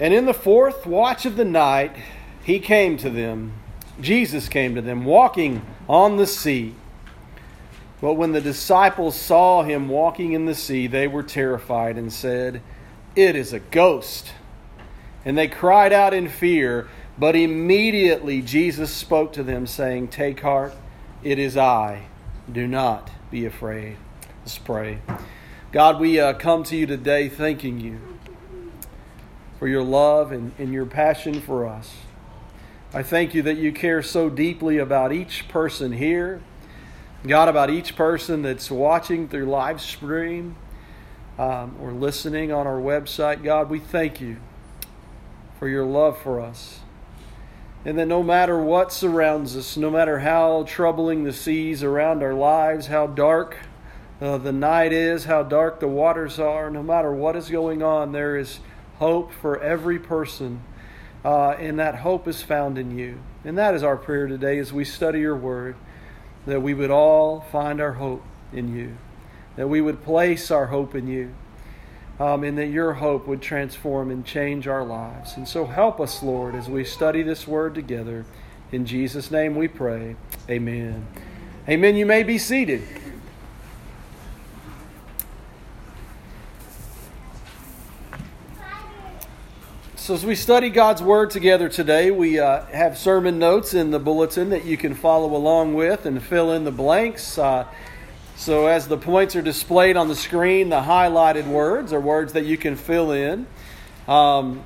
And 0.00 0.14
in 0.14 0.26
the 0.26 0.34
fourth 0.34 0.86
watch 0.86 1.26
of 1.26 1.36
the 1.36 1.44
night, 1.44 1.96
he 2.44 2.60
came 2.60 2.96
to 2.98 3.10
them. 3.10 3.52
Jesus 4.00 4.48
came 4.48 4.76
to 4.76 4.82
them, 4.82 5.04
walking 5.04 5.62
on 5.88 6.16
the 6.16 6.26
sea. 6.26 6.74
But 8.00 8.14
when 8.14 8.30
the 8.30 8.40
disciples 8.40 9.18
saw 9.18 9.64
him 9.64 9.88
walking 9.88 10.32
in 10.32 10.46
the 10.46 10.54
sea, 10.54 10.86
they 10.86 11.08
were 11.08 11.24
terrified 11.24 11.96
and 11.96 12.12
said, 12.12 12.62
It 13.16 13.34
is 13.34 13.52
a 13.52 13.58
ghost. 13.58 14.32
And 15.24 15.36
they 15.36 15.48
cried 15.48 15.92
out 15.92 16.14
in 16.14 16.28
fear. 16.28 16.88
But 17.18 17.34
immediately 17.34 18.40
Jesus 18.40 18.92
spoke 18.92 19.32
to 19.32 19.42
them, 19.42 19.66
saying, 19.66 20.08
Take 20.08 20.40
heart, 20.40 20.74
it 21.24 21.40
is 21.40 21.56
I. 21.56 22.06
Do 22.50 22.68
not 22.68 23.10
be 23.32 23.44
afraid. 23.44 23.96
Let's 24.42 24.58
pray. 24.58 25.00
God, 25.72 25.98
we 25.98 26.20
uh, 26.20 26.34
come 26.34 26.62
to 26.64 26.76
you 26.76 26.86
today 26.86 27.28
thanking 27.28 27.80
you 27.80 28.17
for 29.58 29.68
your 29.68 29.82
love 29.82 30.32
and, 30.32 30.52
and 30.58 30.72
your 30.72 30.86
passion 30.86 31.40
for 31.40 31.66
us. 31.66 31.94
I 32.94 33.02
thank 33.02 33.34
you 33.34 33.42
that 33.42 33.58
you 33.58 33.72
care 33.72 34.02
so 34.02 34.30
deeply 34.30 34.78
about 34.78 35.12
each 35.12 35.48
person 35.48 35.92
here, 35.92 36.40
God, 37.26 37.48
about 37.48 37.68
each 37.68 37.96
person 37.96 38.42
that's 38.42 38.70
watching 38.70 39.28
through 39.28 39.46
live 39.46 39.80
stream 39.80 40.56
um, 41.38 41.76
or 41.82 41.92
listening 41.92 42.52
on 42.52 42.66
our 42.66 42.80
website. 42.80 43.42
God, 43.42 43.68
we 43.68 43.78
thank 43.78 44.20
you 44.20 44.38
for 45.58 45.68
your 45.68 45.84
love 45.84 46.16
for 46.18 46.40
us. 46.40 46.80
And 47.84 47.98
that 47.98 48.06
no 48.06 48.22
matter 48.22 48.58
what 48.58 48.92
surrounds 48.92 49.56
us, 49.56 49.76
no 49.76 49.90
matter 49.90 50.20
how 50.20 50.64
troubling 50.66 51.24
the 51.24 51.32
seas 51.32 51.82
around 51.82 52.22
our 52.22 52.34
lives, 52.34 52.86
how 52.86 53.06
dark 53.06 53.58
uh, 54.20 54.38
the 54.38 54.52
night 54.52 54.92
is, 54.92 55.24
how 55.24 55.42
dark 55.42 55.80
the 55.80 55.88
waters 55.88 56.38
are, 56.38 56.70
no 56.70 56.82
matter 56.82 57.12
what 57.12 57.36
is 57.36 57.50
going 57.50 57.82
on, 57.82 58.12
there 58.12 58.36
is 58.36 58.60
hope 58.98 59.32
for 59.32 59.60
every 59.60 59.98
person. 59.98 60.62
Uh, 61.24 61.50
and 61.50 61.78
that 61.78 61.96
hope 61.96 62.28
is 62.28 62.42
found 62.42 62.78
in 62.78 62.96
you. 62.96 63.18
And 63.44 63.58
that 63.58 63.74
is 63.74 63.82
our 63.82 63.96
prayer 63.96 64.26
today 64.26 64.58
as 64.58 64.72
we 64.72 64.84
study 64.84 65.20
your 65.20 65.36
word, 65.36 65.76
that 66.46 66.60
we 66.60 66.74
would 66.74 66.90
all 66.90 67.40
find 67.40 67.80
our 67.80 67.92
hope 67.92 68.24
in 68.52 68.74
you, 68.74 68.96
that 69.56 69.68
we 69.68 69.80
would 69.80 70.04
place 70.04 70.50
our 70.50 70.66
hope 70.66 70.94
in 70.94 71.08
you, 71.08 71.34
um, 72.20 72.44
and 72.44 72.56
that 72.58 72.66
your 72.66 72.94
hope 72.94 73.26
would 73.26 73.42
transform 73.42 74.10
and 74.10 74.24
change 74.24 74.66
our 74.68 74.84
lives. 74.84 75.36
And 75.36 75.46
so 75.46 75.66
help 75.66 76.00
us, 76.00 76.22
Lord, 76.22 76.54
as 76.54 76.68
we 76.68 76.84
study 76.84 77.22
this 77.22 77.46
word 77.46 77.74
together. 77.74 78.24
In 78.70 78.86
Jesus' 78.86 79.30
name 79.30 79.54
we 79.54 79.68
pray. 79.68 80.16
Amen. 80.48 81.06
Amen. 81.68 81.96
You 81.96 82.06
may 82.06 82.22
be 82.22 82.38
seated. 82.38 82.82
So, 90.08 90.14
as 90.14 90.24
we 90.24 90.36
study 90.36 90.70
God's 90.70 91.02
Word 91.02 91.28
together 91.28 91.68
today, 91.68 92.10
we 92.10 92.38
uh, 92.38 92.64
have 92.68 92.96
sermon 92.96 93.38
notes 93.38 93.74
in 93.74 93.90
the 93.90 93.98
bulletin 93.98 94.48
that 94.48 94.64
you 94.64 94.78
can 94.78 94.94
follow 94.94 95.36
along 95.36 95.74
with 95.74 96.06
and 96.06 96.22
fill 96.22 96.50
in 96.52 96.64
the 96.64 96.70
blanks. 96.70 97.36
Uh, 97.36 97.66
so, 98.34 98.68
as 98.68 98.88
the 98.88 98.96
points 98.96 99.36
are 99.36 99.42
displayed 99.42 99.98
on 99.98 100.08
the 100.08 100.16
screen, 100.16 100.70
the 100.70 100.80
highlighted 100.80 101.46
words 101.46 101.92
are 101.92 102.00
words 102.00 102.32
that 102.32 102.46
you 102.46 102.56
can 102.56 102.74
fill 102.74 103.12
in. 103.12 103.46
Um, 104.06 104.62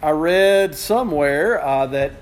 I 0.00 0.10
read 0.10 0.76
somewhere 0.76 1.60
uh, 1.60 1.86
that 1.86 2.12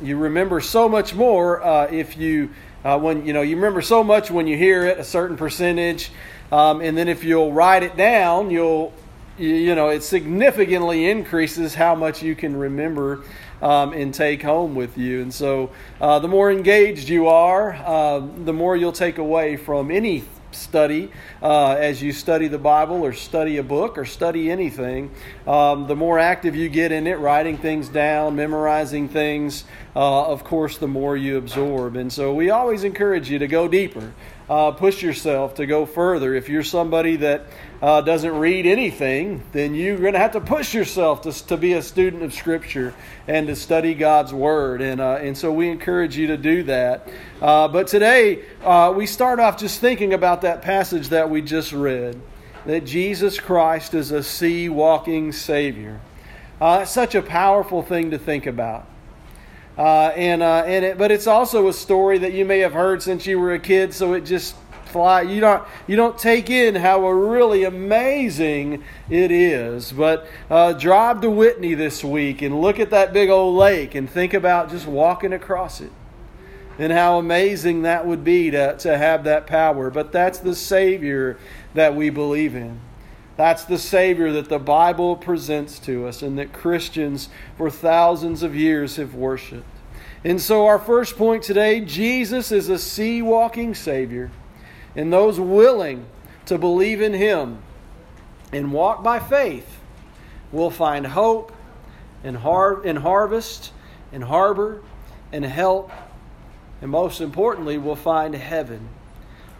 you 0.00 0.16
remember 0.16 0.60
so 0.60 0.88
much 0.88 1.16
more 1.16 1.60
uh, 1.60 1.88
if 1.90 2.16
you, 2.16 2.50
uh, 2.84 3.00
when 3.00 3.26
you 3.26 3.32
know, 3.32 3.42
you 3.42 3.56
remember 3.56 3.82
so 3.82 4.04
much 4.04 4.30
when 4.30 4.46
you 4.46 4.56
hear 4.56 4.84
it, 4.84 4.96
a 4.96 5.04
certain 5.04 5.36
percentage, 5.36 6.12
um, 6.52 6.82
and 6.82 6.96
then 6.96 7.08
if 7.08 7.24
you'll 7.24 7.52
write 7.52 7.82
it 7.82 7.96
down, 7.96 8.52
you'll 8.52 8.92
you 9.38 9.74
know, 9.74 9.88
it 9.88 10.02
significantly 10.02 11.08
increases 11.08 11.74
how 11.74 11.94
much 11.94 12.22
you 12.22 12.34
can 12.34 12.56
remember 12.56 13.24
um, 13.60 13.92
and 13.92 14.12
take 14.12 14.42
home 14.42 14.74
with 14.74 14.98
you. 14.98 15.22
And 15.22 15.32
so, 15.32 15.70
uh, 16.00 16.18
the 16.18 16.28
more 16.28 16.50
engaged 16.50 17.08
you 17.08 17.28
are, 17.28 17.72
uh, 17.72 18.20
the 18.44 18.52
more 18.52 18.76
you'll 18.76 18.92
take 18.92 19.18
away 19.18 19.56
from 19.56 19.90
any 19.90 20.24
study 20.54 21.10
uh, 21.42 21.72
as 21.72 22.02
you 22.02 22.12
study 22.12 22.48
the 22.48 22.58
Bible 22.58 23.02
or 23.04 23.12
study 23.12 23.56
a 23.56 23.62
book 23.62 23.98
or 23.98 24.04
study 24.04 24.50
anything. 24.50 25.10
Um, 25.46 25.86
the 25.86 25.96
more 25.96 26.18
active 26.18 26.54
you 26.54 26.68
get 26.68 26.92
in 26.92 27.06
it, 27.06 27.18
writing 27.18 27.56
things 27.58 27.88
down, 27.88 28.36
memorizing 28.36 29.08
things, 29.08 29.64
uh, 29.94 30.26
of 30.26 30.44
course, 30.44 30.78
the 30.78 30.88
more 30.88 31.16
you 31.16 31.36
absorb. 31.36 31.96
And 31.96 32.12
so, 32.12 32.34
we 32.34 32.50
always 32.50 32.84
encourage 32.84 33.30
you 33.30 33.38
to 33.38 33.46
go 33.46 33.68
deeper. 33.68 34.12
Uh, 34.48 34.70
push 34.70 35.02
yourself 35.02 35.54
to 35.54 35.66
go 35.66 35.86
further. 35.86 36.34
If 36.34 36.48
you're 36.48 36.62
somebody 36.62 37.16
that 37.16 37.46
uh, 37.80 38.02
doesn't 38.02 38.34
read 38.34 38.66
anything, 38.66 39.42
then 39.52 39.74
you're 39.74 39.96
going 39.96 40.12
to 40.12 40.18
have 40.18 40.32
to 40.32 40.40
push 40.40 40.74
yourself 40.74 41.22
to, 41.22 41.32
to 41.46 41.56
be 41.56 41.72
a 41.72 41.82
student 41.82 42.22
of 42.22 42.34
Scripture 42.34 42.94
and 43.26 43.46
to 43.46 43.56
study 43.56 43.94
God's 43.94 44.34
Word. 44.34 44.82
And, 44.82 45.00
uh, 45.00 45.20
and 45.20 45.38
so 45.38 45.52
we 45.52 45.70
encourage 45.70 46.16
you 46.16 46.26
to 46.26 46.36
do 46.36 46.64
that. 46.64 47.08
Uh, 47.40 47.68
but 47.68 47.86
today, 47.86 48.44
uh, 48.62 48.92
we 48.94 49.06
start 49.06 49.40
off 49.40 49.58
just 49.58 49.80
thinking 49.80 50.12
about 50.12 50.42
that 50.42 50.60
passage 50.60 51.08
that 51.08 51.30
we 51.30 51.40
just 51.40 51.72
read 51.72 52.20
that 52.66 52.84
Jesus 52.84 53.40
Christ 53.40 53.94
is 53.94 54.10
a 54.10 54.22
sea 54.22 54.68
walking 54.68 55.32
Savior. 55.32 56.00
Uh, 56.60 56.80
it's 56.82 56.92
such 56.92 57.14
a 57.14 57.22
powerful 57.22 57.82
thing 57.82 58.12
to 58.12 58.18
think 58.18 58.46
about. 58.46 58.86
Uh, 59.76 60.08
and 60.16 60.42
uh, 60.42 60.64
and 60.66 60.84
it, 60.84 60.98
but 60.98 61.10
it's 61.10 61.26
also 61.26 61.68
a 61.68 61.72
story 61.72 62.18
that 62.18 62.32
you 62.34 62.44
may 62.44 62.58
have 62.58 62.74
heard 62.74 63.02
since 63.02 63.26
you 63.26 63.38
were 63.38 63.54
a 63.54 63.58
kid, 63.58 63.94
so 63.94 64.12
it 64.12 64.22
just 64.22 64.54
fly. 64.92 65.22
You 65.22 65.40
don't 65.40 65.64
you 65.86 65.96
don't 65.96 66.18
take 66.18 66.50
in 66.50 66.74
how 66.74 67.08
really 67.08 67.64
amazing 67.64 68.84
it 69.08 69.30
is. 69.30 69.90
But 69.92 70.26
uh, 70.50 70.74
drive 70.74 71.22
to 71.22 71.30
Whitney 71.30 71.74
this 71.74 72.04
week 72.04 72.42
and 72.42 72.60
look 72.60 72.78
at 72.78 72.90
that 72.90 73.12
big 73.12 73.30
old 73.30 73.56
lake 73.56 73.94
and 73.94 74.08
think 74.08 74.34
about 74.34 74.70
just 74.70 74.86
walking 74.86 75.32
across 75.32 75.80
it 75.80 75.92
and 76.78 76.92
how 76.92 77.18
amazing 77.18 77.82
that 77.82 78.06
would 78.06 78.24
be 78.24 78.50
to, 78.50 78.76
to 78.78 78.96
have 78.96 79.24
that 79.24 79.46
power. 79.46 79.90
But 79.90 80.12
that's 80.12 80.38
the 80.38 80.54
Savior 80.54 81.38
that 81.74 81.94
we 81.96 82.10
believe 82.10 82.54
in. 82.54 82.78
That's 83.36 83.64
the 83.64 83.78
Savior 83.78 84.32
that 84.32 84.48
the 84.48 84.58
Bible 84.58 85.16
presents 85.16 85.78
to 85.80 86.06
us 86.06 86.22
and 86.22 86.38
that 86.38 86.52
Christians 86.52 87.28
for 87.56 87.70
thousands 87.70 88.42
of 88.42 88.54
years 88.54 88.96
have 88.96 89.14
worshiped. 89.14 89.66
And 90.24 90.40
so, 90.40 90.66
our 90.66 90.78
first 90.78 91.16
point 91.16 91.42
today 91.42 91.80
Jesus 91.80 92.52
is 92.52 92.68
a 92.68 92.78
sea 92.78 93.22
walking 93.22 93.74
Savior 93.74 94.30
and 94.94 95.12
those 95.12 95.40
willing 95.40 96.06
to 96.46 96.58
believe 96.58 97.00
in 97.00 97.12
Him 97.14 97.62
and 98.52 98.72
walk 98.72 99.02
by 99.02 99.18
faith 99.18 99.80
will 100.52 100.70
find 100.70 101.06
hope 101.06 101.52
and, 102.22 102.36
har- 102.36 102.82
and 102.82 102.98
harvest 102.98 103.72
and 104.12 104.22
harbor 104.24 104.82
and 105.32 105.44
help, 105.44 105.90
and 106.82 106.90
most 106.90 107.20
importantly, 107.20 107.78
will 107.78 107.96
find 107.96 108.34
heaven. 108.34 108.88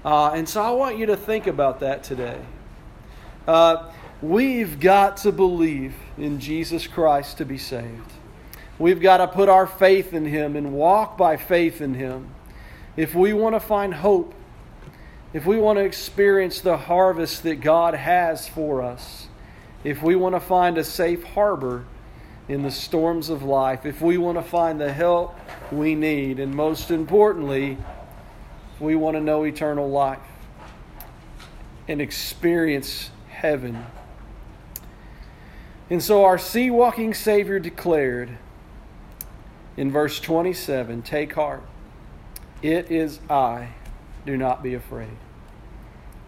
Uh, 0.05 0.33
and 0.33 0.49
so 0.49 0.63
I 0.63 0.71
want 0.73 0.99
you 0.99 1.07
to 1.07 1.17
think 1.17 1.47
about 1.47 1.81
that 1.81 2.05
today. 2.05 2.39
Uh, 3.47 3.91
we've 4.21 4.79
got 4.79 5.17
to 5.19 5.33
believe 5.33 5.95
in 6.19 6.39
Jesus 6.41 6.87
Christ 6.87 7.39
to 7.39 7.45
be 7.45 7.59
saved. 7.59 8.13
We've 8.79 9.01
got 9.01 9.19
to 9.19 9.29
put 9.29 9.49
our 9.49 9.67
faith 9.67 10.13
in 10.13 10.25
Him 10.25 10.57
and 10.57 10.73
walk 10.73 11.17
by 11.19 11.37
faith 11.37 11.81
in 11.81 11.95
Him. 11.95 12.29
If 12.97 13.15
we 13.15 13.33
want 13.33 13.55
to 13.55 13.61
find 13.61 13.95
hope 13.95 14.35
if 15.33 15.47
we 15.47 15.57
want 15.57 15.79
to 15.79 15.85
experience 15.85 16.61
the 16.61 16.77
harvest 16.77 17.43
that 17.45 17.57
God 17.57 17.95
has 17.95 18.47
for 18.47 18.83
us, 18.83 19.29
if 19.83 20.03
we 20.03 20.15
want 20.15 20.35
to 20.35 20.41
find 20.41 20.77
a 20.77 20.85
safe 20.85 21.25
harbor 21.25 21.87
in 22.49 22.63
the 22.63 22.71
storms 22.71 23.31
of 23.31 23.43
life, 23.43 23.87
if 23.87 24.03
we 24.03 24.19
want 24.19 24.37
to 24.37 24.43
find 24.43 24.79
the 24.79 24.93
help 24.93 25.35
we 25.71 25.95
need, 25.95 26.39
and 26.39 26.55
most 26.55 26.91
importantly, 26.91 27.79
we 28.79 28.95
want 28.95 29.17
to 29.17 29.23
know 29.23 29.45
eternal 29.45 29.89
life 29.89 30.19
and 31.89 32.03
experience 32.03 33.11
heaven. 33.43 33.85
And 35.91 36.03
so 36.03 36.25
our 36.25 36.39
sea 36.39 36.71
walking 36.71 37.13
Savior 37.13 37.59
declared 37.59 38.39
in 39.77 39.91
verse 39.91 40.21
27 40.21 41.03
Take 41.03 41.35
heart, 41.35 41.65
it 42.63 42.91
is 42.91 43.19
I 43.29 43.75
do 44.25 44.37
not 44.37 44.63
be 44.63 44.75
afraid. 44.75 45.17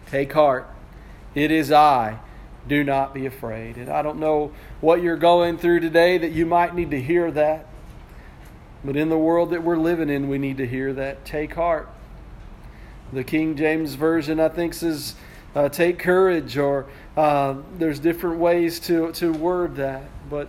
Take 0.07 0.33
heart. 0.33 0.69
It 1.35 1.51
is 1.51 1.73
I. 1.73 2.19
Do 2.67 2.83
not 2.83 3.15
be 3.15 3.27
afraid. 3.27 3.77
And 3.77 3.89
I 3.89 4.03
don't 4.03 4.19
know 4.19 4.53
what 4.81 5.03
you're 5.03 5.17
going 5.17 5.59
through 5.59 5.81
today 5.81 6.19
that 6.19 6.33
you 6.33 6.47
might 6.47 6.75
need 6.75 6.91
to 6.91 7.01
hear 7.01 7.31
that. 7.31 7.67
But 8.85 8.97
in 8.97 9.09
the 9.09 9.19
world 9.19 9.51
that 9.51 9.63
we're 9.63 9.77
living 9.77 10.11
in, 10.11 10.29
we 10.29 10.39
need 10.39 10.57
to 10.59 10.67
hear 10.67 10.93
that. 10.95 11.25
Take 11.25 11.55
heart. 11.55 11.89
The 13.13 13.25
King 13.25 13.57
James 13.57 13.95
Version, 13.95 14.41
I 14.41 14.49
think, 14.49 14.75
says, 14.75 15.15
uh, 15.55 15.69
take 15.69 15.99
courage, 15.99 16.57
or 16.59 16.87
uh, 17.17 17.55
there's 17.79 18.01
different 18.01 18.39
ways 18.39 18.81
to, 18.81 19.13
to 19.13 19.33
word 19.33 19.77
that. 19.77 20.03
But 20.29 20.49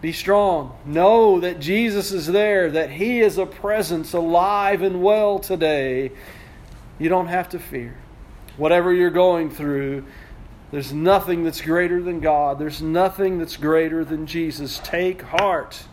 be 0.00 0.12
strong. 0.12 0.76
Know 0.84 1.40
that 1.40 1.60
Jesus 1.60 2.12
is 2.12 2.26
there, 2.26 2.70
that 2.70 2.90
He 2.90 3.20
is 3.20 3.38
a 3.38 3.46
presence 3.46 4.12
alive 4.12 4.82
and 4.82 5.02
well 5.02 5.38
today. 5.38 6.12
You 6.98 7.08
don't 7.08 7.28
have 7.28 7.48
to 7.50 7.58
fear. 7.58 7.96
Whatever 8.56 8.92
you're 8.92 9.10
going 9.10 9.50
through, 9.50 10.04
There's 10.72 10.92
nothing 10.92 11.44
that's 11.44 11.60
greater 11.60 12.02
than 12.02 12.20
God. 12.20 12.58
There's 12.58 12.80
nothing 12.80 13.38
that's 13.38 13.58
greater 13.58 14.06
than 14.06 14.26
Jesus. 14.26 14.80
Take 14.82 15.20
heart, 15.20 15.84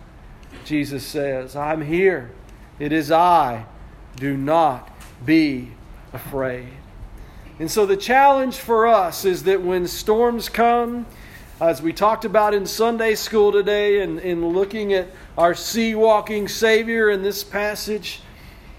Jesus 0.64 1.06
says. 1.06 1.54
I'm 1.54 1.82
here. 1.82 2.32
It 2.80 2.94
is 2.94 3.12
I. 3.12 3.66
Do 4.16 4.38
not 4.38 4.90
be 5.26 5.74
afraid. 6.14 6.79
And 7.60 7.70
so 7.70 7.86
the 7.86 7.98
challenge 7.98 8.56
for 8.58 8.88
us 8.88 9.26
is 9.26 9.44
that 9.44 9.62
when 9.62 9.86
storms 9.86 10.48
come, 10.48 11.06
as 11.60 11.82
we 11.82 11.92
talked 11.92 12.24
about 12.24 12.54
in 12.54 12.66
Sunday 12.66 13.16
school 13.16 13.52
today 13.52 14.02
and 14.02 14.18
in 14.20 14.48
looking 14.48 14.94
at 14.94 15.10
our 15.38 15.54
sea 15.54 15.94
walking 15.94 16.48
Savior 16.48 17.10
in 17.10 17.22
this 17.22 17.44
passage, 17.44 18.22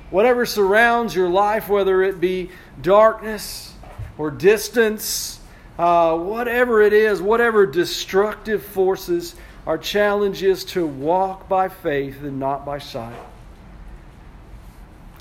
whatever 0.09 0.47
surrounds 0.47 1.15
your 1.15 1.29
life, 1.29 1.69
whether 1.69 2.03
it 2.03 2.23
be 2.23 2.51
darkness 2.81 3.75
or 4.17 4.31
distance, 4.31 5.41
uh, 5.79 6.17
whatever 6.17 6.81
it 6.81 6.95
is, 6.95 7.21
whatever 7.21 7.67
destructive 7.67 8.63
forces, 8.63 9.37
our 9.67 9.77
challenge 9.77 10.43
is 10.43 10.65
to 10.65 10.87
walk 10.87 11.51
by 11.51 11.69
faith 11.69 12.23
and 12.23 12.41
not 12.41 12.65
by 12.65 12.79
sight. 12.79 13.17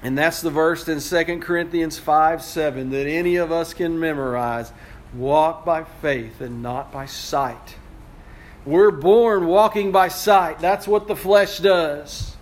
And 0.02 0.18
that's 0.18 0.42
the 0.42 0.50
verse 0.50 0.88
in 0.88 1.00
2 1.00 1.40
Corinthians 1.40 1.98
5 1.98 2.42
7 2.42 2.90
that 2.92 3.08
any 3.08 3.36
of 3.36 3.52
us 3.52 3.74
can 3.74 4.00
memorize. 4.00 4.72
Walk 5.14 5.66
by 5.66 5.84
faith 5.84 6.40
and 6.40 6.62
not 6.62 6.92
by 6.92 7.06
sight. 7.06 7.76
We're 8.66 8.92
born 8.92 9.48
walking 9.48 9.92
by 9.92 10.10
sight. 10.10 10.60
That's 10.60 10.88
what 10.88 11.08
the 11.08 11.16
flesh 11.16 11.58
does. 11.60 12.36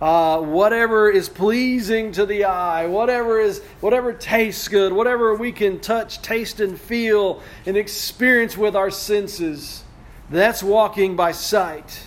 Uh, 0.00 0.40
whatever 0.40 1.10
is 1.10 1.28
pleasing 1.28 2.12
to 2.12 2.24
the 2.24 2.44
eye, 2.44 2.86
whatever 2.86 3.38
is 3.38 3.60
whatever 3.80 4.12
tastes 4.12 4.66
good, 4.68 4.92
whatever 4.92 5.34
we 5.34 5.52
can 5.52 5.78
touch, 5.78 6.22
taste, 6.22 6.60
and 6.60 6.80
feel 6.80 7.42
and 7.66 7.76
experience 7.76 8.56
with 8.56 8.74
our 8.74 8.90
senses, 8.90 9.84
that's 10.30 10.62
walking 10.62 11.16
by 11.16 11.32
sight. 11.32 12.02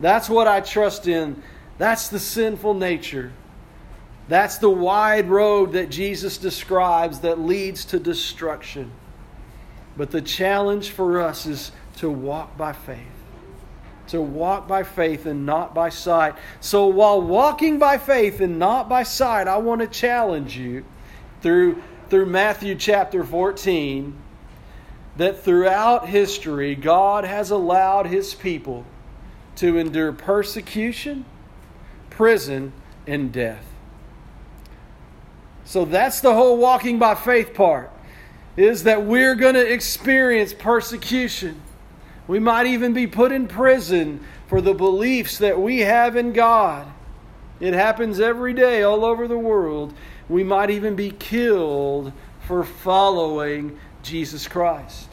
That's 0.00 0.28
what 0.28 0.46
I 0.46 0.60
trust 0.60 1.08
in. 1.08 1.42
That's 1.78 2.08
the 2.08 2.18
sinful 2.18 2.74
nature. 2.74 3.32
That's 4.28 4.58
the 4.58 4.70
wide 4.70 5.28
road 5.28 5.72
that 5.72 5.88
Jesus 5.88 6.36
describes 6.36 7.20
that 7.20 7.40
leads 7.40 7.86
to 7.86 7.98
destruction. 7.98 8.92
But 9.96 10.10
the 10.10 10.20
challenge 10.20 10.90
for 10.90 11.20
us 11.20 11.46
is 11.46 11.72
to 11.96 12.10
walk 12.10 12.56
by 12.56 12.74
faith. 12.74 12.98
To 14.08 14.20
walk 14.20 14.68
by 14.68 14.84
faith 14.84 15.26
and 15.26 15.44
not 15.44 15.74
by 15.74 15.88
sight. 15.88 16.34
So 16.60 16.86
while 16.86 17.20
walking 17.20 17.78
by 17.78 17.98
faith 17.98 18.40
and 18.40 18.58
not 18.58 18.88
by 18.88 19.02
sight, 19.02 19.48
I 19.48 19.56
want 19.58 19.80
to 19.80 19.86
challenge 19.86 20.56
you 20.56 20.84
through, 21.40 21.82
through 22.08 22.26
Matthew 22.26 22.74
chapter 22.74 23.24
14 23.24 24.14
that 25.16 25.42
throughout 25.42 26.08
history, 26.08 26.74
God 26.74 27.24
has 27.24 27.50
allowed 27.50 28.06
his 28.06 28.34
people 28.34 28.84
to 29.56 29.76
endure 29.76 30.12
persecution, 30.12 31.24
prison, 32.08 32.72
and 33.06 33.32
death. 33.32 33.64
So 35.68 35.84
that's 35.84 36.22
the 36.22 36.32
whole 36.32 36.56
walking 36.56 36.98
by 36.98 37.14
faith 37.14 37.52
part 37.52 37.90
is 38.56 38.84
that 38.84 39.04
we're 39.04 39.34
going 39.34 39.52
to 39.52 39.70
experience 39.70 40.54
persecution. 40.54 41.60
We 42.26 42.38
might 42.38 42.66
even 42.66 42.94
be 42.94 43.06
put 43.06 43.32
in 43.32 43.46
prison 43.46 44.24
for 44.46 44.62
the 44.62 44.72
beliefs 44.72 45.36
that 45.36 45.60
we 45.60 45.80
have 45.80 46.16
in 46.16 46.32
God. 46.32 46.90
It 47.60 47.74
happens 47.74 48.18
every 48.18 48.54
day 48.54 48.82
all 48.82 49.04
over 49.04 49.28
the 49.28 49.36
world. 49.36 49.92
We 50.26 50.42
might 50.42 50.70
even 50.70 50.96
be 50.96 51.10
killed 51.10 52.14
for 52.46 52.64
following 52.64 53.78
Jesus 54.02 54.48
Christ. 54.48 55.10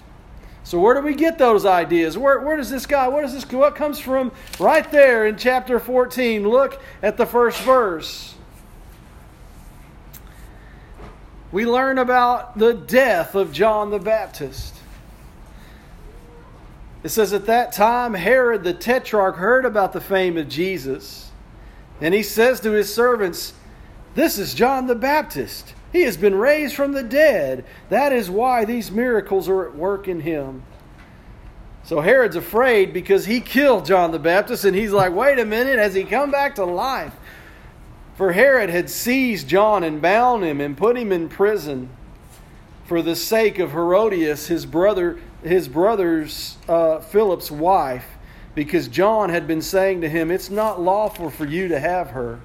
So 0.63 0.79
where 0.79 0.95
do 0.95 1.01
we 1.01 1.15
get 1.15 1.37
those 1.37 1.65
ideas? 1.65 2.17
Where, 2.17 2.39
where 2.39 2.55
does 2.55 2.69
this 2.69 2.85
guy, 2.85 3.09
what 3.09 3.23
does 3.23 3.33
this 3.33 3.45
what 3.51 3.75
comes 3.75 3.99
from 3.99 4.31
right 4.57 4.89
there 4.89 5.27
in 5.27 5.35
chapter 5.35 5.81
14? 5.81 6.47
Look 6.47 6.81
at 7.03 7.17
the 7.17 7.25
first 7.25 7.59
verse. 7.63 8.34
We 11.55 11.65
learn 11.65 11.97
about 11.99 12.57
the 12.57 12.73
death 12.73 13.33
of 13.33 13.53
John 13.53 13.89
the 13.89 13.97
Baptist. 13.97 14.75
It 17.01 17.07
says, 17.07 17.31
At 17.31 17.45
that 17.45 17.71
time, 17.71 18.13
Herod 18.13 18.65
the 18.65 18.73
Tetrarch 18.73 19.37
heard 19.37 19.63
about 19.63 19.93
the 19.93 20.01
fame 20.01 20.35
of 20.35 20.49
Jesus, 20.49 21.31
and 22.01 22.13
he 22.13 22.23
says 22.23 22.59
to 22.59 22.71
his 22.71 22.93
servants, 22.93 23.53
This 24.15 24.37
is 24.37 24.53
John 24.53 24.87
the 24.87 24.95
Baptist. 24.95 25.73
He 25.93 26.01
has 26.01 26.17
been 26.17 26.35
raised 26.35 26.75
from 26.75 26.91
the 26.91 27.03
dead. 27.03 27.63
That 27.87 28.11
is 28.11 28.29
why 28.29 28.65
these 28.65 28.91
miracles 28.91 29.47
are 29.47 29.65
at 29.65 29.77
work 29.77 30.09
in 30.09 30.19
him. 30.19 30.63
So 31.85 32.01
Herod's 32.01 32.35
afraid 32.35 32.91
because 32.91 33.27
he 33.27 33.39
killed 33.39 33.85
John 33.85 34.11
the 34.11 34.19
Baptist, 34.19 34.65
and 34.65 34.75
he's 34.75 34.91
like, 34.91 35.13
Wait 35.13 35.39
a 35.39 35.45
minute, 35.45 35.79
has 35.79 35.93
he 35.93 36.03
come 36.03 36.31
back 36.31 36.55
to 36.55 36.65
life? 36.65 37.13
For 38.15 38.31
Herod 38.31 38.69
had 38.69 38.89
seized 38.89 39.47
John 39.47 39.83
and 39.83 40.01
bound 40.01 40.43
him 40.43 40.61
and 40.61 40.77
put 40.77 40.97
him 40.97 41.11
in 41.11 41.27
prison 41.27 41.89
for 42.85 43.01
the 43.01 43.15
sake 43.15 43.59
of 43.59 43.71
Herodias, 43.71 44.47
his 44.47 44.65
brother, 44.65 45.19
his 45.43 45.67
brother's 45.67 46.57
uh, 46.69 46.99
Philip's 46.99 47.51
wife, 47.51 48.05
because 48.53 48.87
John 48.87 49.29
had 49.29 49.47
been 49.47 49.61
saying 49.61 50.01
to 50.01 50.09
him, 50.09 50.31
"It's 50.31 50.49
not 50.49 50.81
lawful 50.81 51.29
for 51.29 51.45
you 51.45 51.67
to 51.67 51.79
have 51.79 52.11
her." 52.11 52.39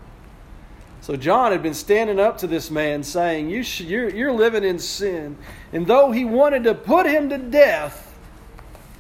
So 1.02 1.16
John 1.16 1.52
had 1.52 1.62
been 1.62 1.74
standing 1.74 2.18
up 2.18 2.38
to 2.38 2.46
this 2.46 2.70
man, 2.70 3.02
saying, 3.02 3.48
you 3.48 3.62
should, 3.62 3.86
you're, 3.86 4.10
you're 4.10 4.32
living 4.32 4.64
in 4.64 4.78
sin." 4.78 5.36
And 5.72 5.86
though 5.86 6.10
he 6.10 6.24
wanted 6.24 6.64
to 6.64 6.74
put 6.74 7.06
him 7.06 7.28
to 7.28 7.38
death, 7.38 8.18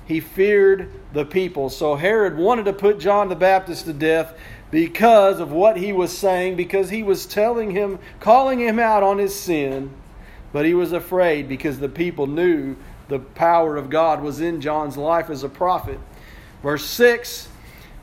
he 0.06 0.20
feared 0.20 0.90
the 1.12 1.24
people. 1.24 1.68
So 1.68 1.96
Herod 1.96 2.36
wanted 2.36 2.64
to 2.66 2.72
put 2.72 3.00
John 3.00 3.28
the 3.28 3.34
Baptist 3.34 3.86
to 3.86 3.92
death, 3.92 4.34
because 4.70 5.40
of 5.40 5.50
what 5.50 5.76
he 5.76 5.92
was 5.92 6.16
saying, 6.16 6.56
because 6.56 6.90
he 6.90 7.02
was 7.02 7.26
telling 7.26 7.70
him, 7.70 7.98
calling 8.20 8.60
him 8.60 8.78
out 8.78 9.02
on 9.02 9.18
his 9.18 9.34
sin. 9.34 9.90
But 10.52 10.64
he 10.64 10.74
was 10.74 10.92
afraid 10.92 11.48
because 11.48 11.78
the 11.78 11.88
people 11.88 12.26
knew 12.26 12.76
the 13.08 13.18
power 13.18 13.76
of 13.76 13.90
God 13.90 14.22
was 14.22 14.40
in 14.40 14.60
John's 14.60 14.96
life 14.96 15.30
as 15.30 15.42
a 15.42 15.48
prophet. 15.48 15.98
Verse 16.62 16.84
6 16.84 17.48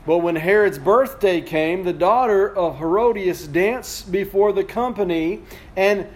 But 0.06 0.18
when 0.18 0.36
Herod's 0.36 0.78
birthday 0.78 1.40
came, 1.40 1.84
the 1.84 1.92
daughter 1.92 2.54
of 2.54 2.78
Herodias 2.78 3.46
danced 3.46 4.12
before 4.12 4.52
the 4.52 4.64
company 4.64 5.42
and 5.76 6.06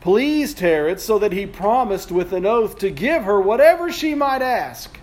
pleased 0.00 0.60
Herod 0.60 1.00
so 1.00 1.18
that 1.18 1.32
he 1.32 1.46
promised 1.46 2.10
with 2.10 2.32
an 2.32 2.46
oath 2.46 2.78
to 2.78 2.90
give 2.90 3.24
her 3.24 3.40
whatever 3.40 3.92
she 3.92 4.14
might 4.14 4.42
ask. 4.42 4.98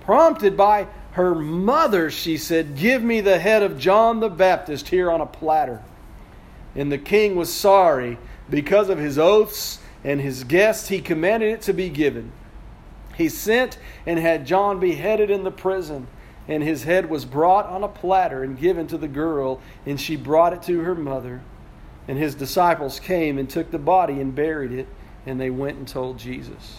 Prompted 0.00 0.56
by 0.56 0.86
her 1.16 1.34
mother, 1.34 2.10
she 2.10 2.36
said, 2.36 2.76
Give 2.76 3.02
me 3.02 3.22
the 3.22 3.38
head 3.38 3.62
of 3.62 3.78
John 3.78 4.20
the 4.20 4.28
Baptist 4.28 4.88
here 4.88 5.10
on 5.10 5.22
a 5.22 5.26
platter. 5.26 5.82
And 6.74 6.92
the 6.92 6.98
king 6.98 7.36
was 7.36 7.50
sorry 7.50 8.18
because 8.50 8.90
of 8.90 8.98
his 8.98 9.18
oaths 9.18 9.80
and 10.04 10.20
his 10.20 10.44
guests, 10.44 10.88
he 10.88 11.00
commanded 11.00 11.54
it 11.54 11.62
to 11.62 11.72
be 11.72 11.88
given. 11.88 12.32
He 13.16 13.30
sent 13.30 13.78
and 14.04 14.18
had 14.18 14.46
John 14.46 14.78
beheaded 14.78 15.30
in 15.30 15.42
the 15.42 15.50
prison, 15.50 16.06
and 16.48 16.62
his 16.62 16.82
head 16.82 17.08
was 17.08 17.24
brought 17.24 17.64
on 17.64 17.82
a 17.82 17.88
platter 17.88 18.42
and 18.42 18.60
given 18.60 18.86
to 18.88 18.98
the 18.98 19.08
girl, 19.08 19.62
and 19.86 19.98
she 19.98 20.16
brought 20.16 20.52
it 20.52 20.62
to 20.64 20.80
her 20.80 20.94
mother. 20.94 21.40
And 22.06 22.18
his 22.18 22.34
disciples 22.34 23.00
came 23.00 23.38
and 23.38 23.48
took 23.48 23.70
the 23.70 23.78
body 23.78 24.20
and 24.20 24.34
buried 24.34 24.72
it, 24.72 24.86
and 25.24 25.40
they 25.40 25.48
went 25.48 25.78
and 25.78 25.88
told 25.88 26.18
Jesus. 26.18 26.76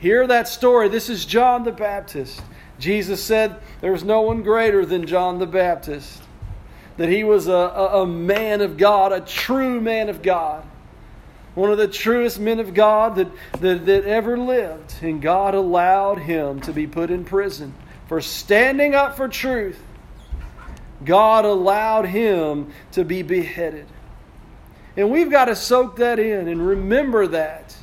Hear 0.00 0.26
that 0.26 0.48
story. 0.48 0.88
This 0.88 1.08
is 1.08 1.24
John 1.24 1.62
the 1.62 1.70
Baptist. 1.70 2.42
Jesus 2.82 3.22
said 3.22 3.56
there 3.80 3.92
was 3.92 4.02
no 4.02 4.22
one 4.22 4.42
greater 4.42 4.84
than 4.84 5.06
John 5.06 5.38
the 5.38 5.46
Baptist, 5.46 6.20
that 6.96 7.08
he 7.08 7.22
was 7.22 7.46
a, 7.46 7.52
a, 7.52 8.02
a 8.02 8.06
man 8.06 8.60
of 8.60 8.76
God, 8.76 9.12
a 9.12 9.20
true 9.20 9.80
man 9.80 10.08
of 10.08 10.20
God 10.20 10.64
one 11.54 11.70
of 11.70 11.76
the 11.76 11.88
truest 11.88 12.40
men 12.40 12.60
of 12.60 12.72
God 12.72 13.16
that, 13.16 13.28
that, 13.60 13.84
that, 13.86 14.04
ever 14.04 14.38
lived. 14.38 14.94
And 15.02 15.20
God 15.20 15.54
allowed 15.54 16.18
him 16.18 16.60
to 16.62 16.72
be 16.72 16.86
put 16.86 17.10
in 17.10 17.24
prison 17.24 17.74
for 18.08 18.20
standing 18.20 18.94
up 18.94 19.16
for 19.16 19.28
truth. 19.28 19.80
God 21.04 21.44
allowed 21.44 22.06
him 22.06 22.72
to 22.92 23.04
be 23.04 23.22
beheaded. 23.22 23.86
And 24.96 25.10
we've 25.10 25.30
got 25.30 25.46
to 25.46 25.56
soak 25.56 25.96
that 25.96 26.18
in 26.18 26.48
and 26.48 26.66
remember 26.66 27.26
that 27.28 27.76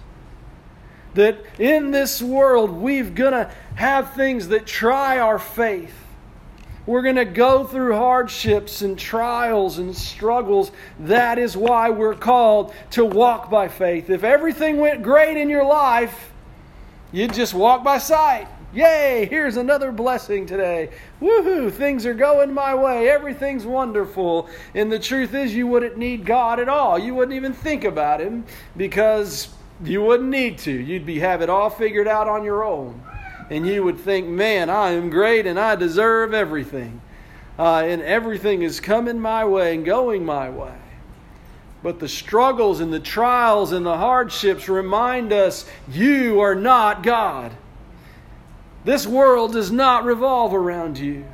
that 1.14 1.38
in 1.58 1.92
this 1.92 2.22
world 2.22 2.72
we've 2.72 3.16
going 3.16 3.34
to 3.34 3.52
have 3.76 4.14
things 4.14 4.50
that 4.50 4.66
try 4.66 5.20
our 5.20 5.40
faith. 5.40 5.96
We're 6.86 7.04
going 7.04 7.18
to 7.18 7.26
go 7.26 7.66
through 7.66 7.94
hardships 7.94 8.82
and 8.82 8.98
trials 8.98 9.78
and 9.78 9.96
struggles. 9.96 10.72
That 11.02 11.38
is 11.38 11.56
why 11.56 11.92
we're 11.92 12.16
called 12.16 12.74
to 12.92 13.06
walk 13.06 13.52
by 13.52 13.68
faith. 13.68 14.10
If 14.10 14.24
everything 14.24 14.78
went 14.78 15.04
great 15.04 15.38
in 15.38 15.50
your 15.50 15.66
life, 15.66 16.32
you'd 17.12 17.34
just 17.34 17.54
walk 17.54 17.84
by 17.84 18.00
sight. 18.00 18.48
Yay, 18.74 19.28
here's 19.30 19.58
another 19.58 19.92
blessing 19.92 20.46
today. 20.46 20.90
Woohoo, 21.22 21.72
things 21.72 22.06
are 22.06 22.14
going 22.14 22.54
my 22.54 22.74
way. 22.76 23.10
Everything's 23.10 23.66
wonderful. 23.66 24.48
And 24.76 24.92
the 24.92 25.00
truth 25.00 25.34
is, 25.34 25.54
you 25.54 25.68
wouldn't 25.68 25.98
need 25.98 26.26
God 26.26 26.60
at 26.60 26.70
all. 26.70 26.98
You 26.98 27.16
wouldn't 27.16 27.36
even 27.36 27.54
think 27.54 27.84
about 27.84 28.20
Him 28.20 28.46
because 28.78 29.50
You 29.84 30.02
wouldn't 30.02 30.30
need 30.30 30.58
to. 30.60 30.72
You'd 30.72 31.06
be 31.06 31.20
have 31.20 31.42
it 31.42 31.50
all 31.50 31.70
figured 31.70 32.08
out 32.08 32.28
on 32.28 32.44
your 32.44 32.64
own. 32.64 33.02
And 33.50 33.66
you 33.66 33.84
would 33.84 34.00
think, 34.00 34.28
man, 34.28 34.70
I 34.70 34.92
am 34.92 35.10
great 35.10 35.48
and 35.48 35.60
I 35.60 35.76
deserve 35.76 36.34
everything. 36.34 37.02
Uh, 37.58 37.84
and 37.86 38.02
everything 38.02 38.62
is 38.62 38.80
coming 38.80 39.20
my 39.20 39.46
way 39.46 39.76
and 39.76 39.86
going 39.86 40.26
my 40.26 40.50
way. 40.50 40.76
But 41.82 42.00
the 42.00 42.10
struggles 42.10 42.82
and 42.82 42.92
the 42.92 43.00
trials 43.00 43.72
and 43.72 43.86
the 43.86 43.98
hardships 43.98 44.68
remind 44.68 45.32
us 45.32 45.66
you 45.90 46.42
are 46.42 46.56
not 46.56 47.04
God. 47.04 47.52
This 48.84 49.08
world 49.08 49.54
does 49.54 49.72
not 49.72 50.06
revolve 50.06 50.54
around 50.54 50.98
you. 50.98 51.26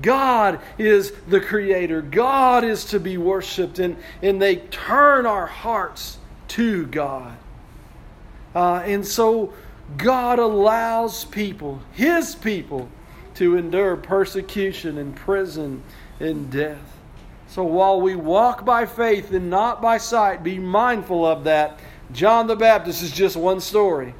God 0.00 0.60
is 0.78 1.12
the 1.28 1.40
creator. 1.40 2.00
God 2.00 2.64
is 2.64 2.86
to 2.86 3.00
be 3.00 3.18
worshiped. 3.18 3.78
And, 3.78 3.96
and 4.22 4.40
they 4.40 4.56
turn 4.56 5.26
our 5.26 5.46
hearts 5.46 6.18
to 6.50 6.86
God. 6.86 7.36
Uh, 8.54 8.82
and 8.84 9.06
so 9.06 9.52
God 9.96 10.38
allows 10.38 11.24
people, 11.24 11.80
His 11.92 12.34
people, 12.34 12.88
to 13.34 13.56
endure 13.56 13.96
persecution 13.96 14.98
and 14.98 15.14
prison 15.14 15.82
and 16.18 16.50
death. 16.50 16.98
So 17.48 17.64
while 17.64 18.00
we 18.00 18.14
walk 18.14 18.64
by 18.64 18.86
faith 18.86 19.32
and 19.32 19.50
not 19.50 19.80
by 19.80 19.98
sight, 19.98 20.42
be 20.42 20.58
mindful 20.58 21.26
of 21.26 21.44
that. 21.44 21.80
John 22.12 22.46
the 22.46 22.56
Baptist 22.56 23.02
is 23.02 23.12
just 23.12 23.36
one 23.36 23.60
story. 23.60 24.14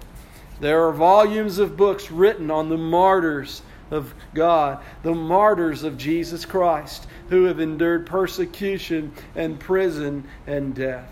There 0.61 0.87
are 0.87 0.93
volumes 0.93 1.59
of 1.59 1.77
books 1.77 2.11
written 2.11 2.51
on 2.51 2.69
the 2.69 2.79
martyrs 2.79 3.63
of 3.91 4.15
God, 4.35 4.83
the 5.03 5.15
martyrs 5.15 5.83
of 5.83 5.99
Jesus 5.99 6.45
Christ, 6.45 7.07
who 7.29 7.45
have 7.45 7.61
endured 7.61 8.07
persecution 8.07 9.13
and 9.35 9.59
prison 9.59 10.25
and 10.47 10.75
death. 10.75 11.11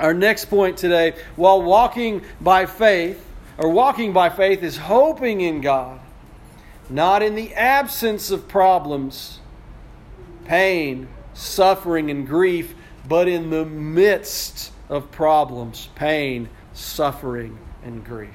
Our 0.00 0.14
next 0.14 0.46
point 0.46 0.78
today, 0.78 1.14
while 1.36 1.60
walking 1.60 2.22
by 2.40 2.64
faith, 2.64 3.22
or 3.58 3.68
walking 3.68 4.14
by 4.14 4.30
faith 4.30 4.62
is 4.62 4.78
hoping 4.78 5.42
in 5.42 5.60
God, 5.60 6.00
not 6.88 7.22
in 7.22 7.34
the 7.34 7.54
absence 7.54 8.30
of 8.30 8.48
problems, 8.48 9.40
pain, 10.46 11.06
suffering, 11.34 12.10
and 12.10 12.26
grief, 12.26 12.74
but 13.06 13.28
in 13.28 13.50
the 13.50 13.66
midst 13.66 14.72
of 14.88 15.10
problems, 15.10 15.90
pain, 15.94 16.48
suffering, 16.72 17.58
and 17.84 18.02
grief. 18.02 18.30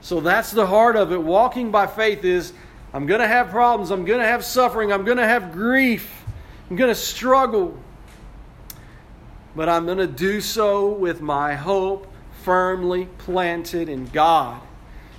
So 0.00 0.20
that's 0.20 0.52
the 0.52 0.66
heart 0.66 0.96
of 0.96 1.12
it. 1.12 1.22
Walking 1.22 1.70
by 1.70 1.86
faith 1.86 2.24
is 2.24 2.54
I'm 2.94 3.04
going 3.04 3.20
to 3.20 3.28
have 3.28 3.50
problems, 3.50 3.90
I'm 3.90 4.06
going 4.06 4.20
to 4.20 4.26
have 4.26 4.42
suffering, 4.42 4.90
I'm 4.90 5.04
going 5.04 5.18
to 5.18 5.26
have 5.26 5.52
grief, 5.52 6.24
I'm 6.70 6.76
going 6.76 6.88
to 6.88 6.94
struggle. 6.94 7.78
But 9.54 9.68
I'm 9.68 9.86
going 9.86 9.98
to 9.98 10.06
do 10.06 10.40
so 10.40 10.88
with 10.88 11.20
my 11.20 11.54
hope 11.54 12.06
firmly 12.42 13.08
planted 13.18 13.88
in 13.88 14.06
God. 14.06 14.60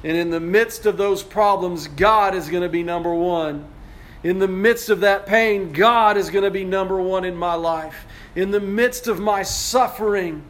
And 0.03 0.17
in 0.17 0.29
the 0.31 0.39
midst 0.39 0.85
of 0.85 0.97
those 0.97 1.21
problems, 1.21 1.87
God 1.87 2.33
is 2.33 2.49
going 2.49 2.63
to 2.63 2.69
be 2.69 2.83
number 2.83 3.13
one. 3.13 3.67
In 4.23 4.39
the 4.39 4.47
midst 4.47 4.89
of 4.89 5.01
that 5.01 5.25
pain, 5.25 5.73
God 5.73 6.17
is 6.17 6.29
going 6.29 6.43
to 6.43 6.51
be 6.51 6.63
number 6.63 7.01
one 7.01 7.25
in 7.25 7.35
my 7.35 7.55
life. 7.55 8.05
In 8.35 8.51
the 8.51 8.59
midst 8.59 9.07
of 9.07 9.19
my 9.19 9.43
suffering, 9.43 10.43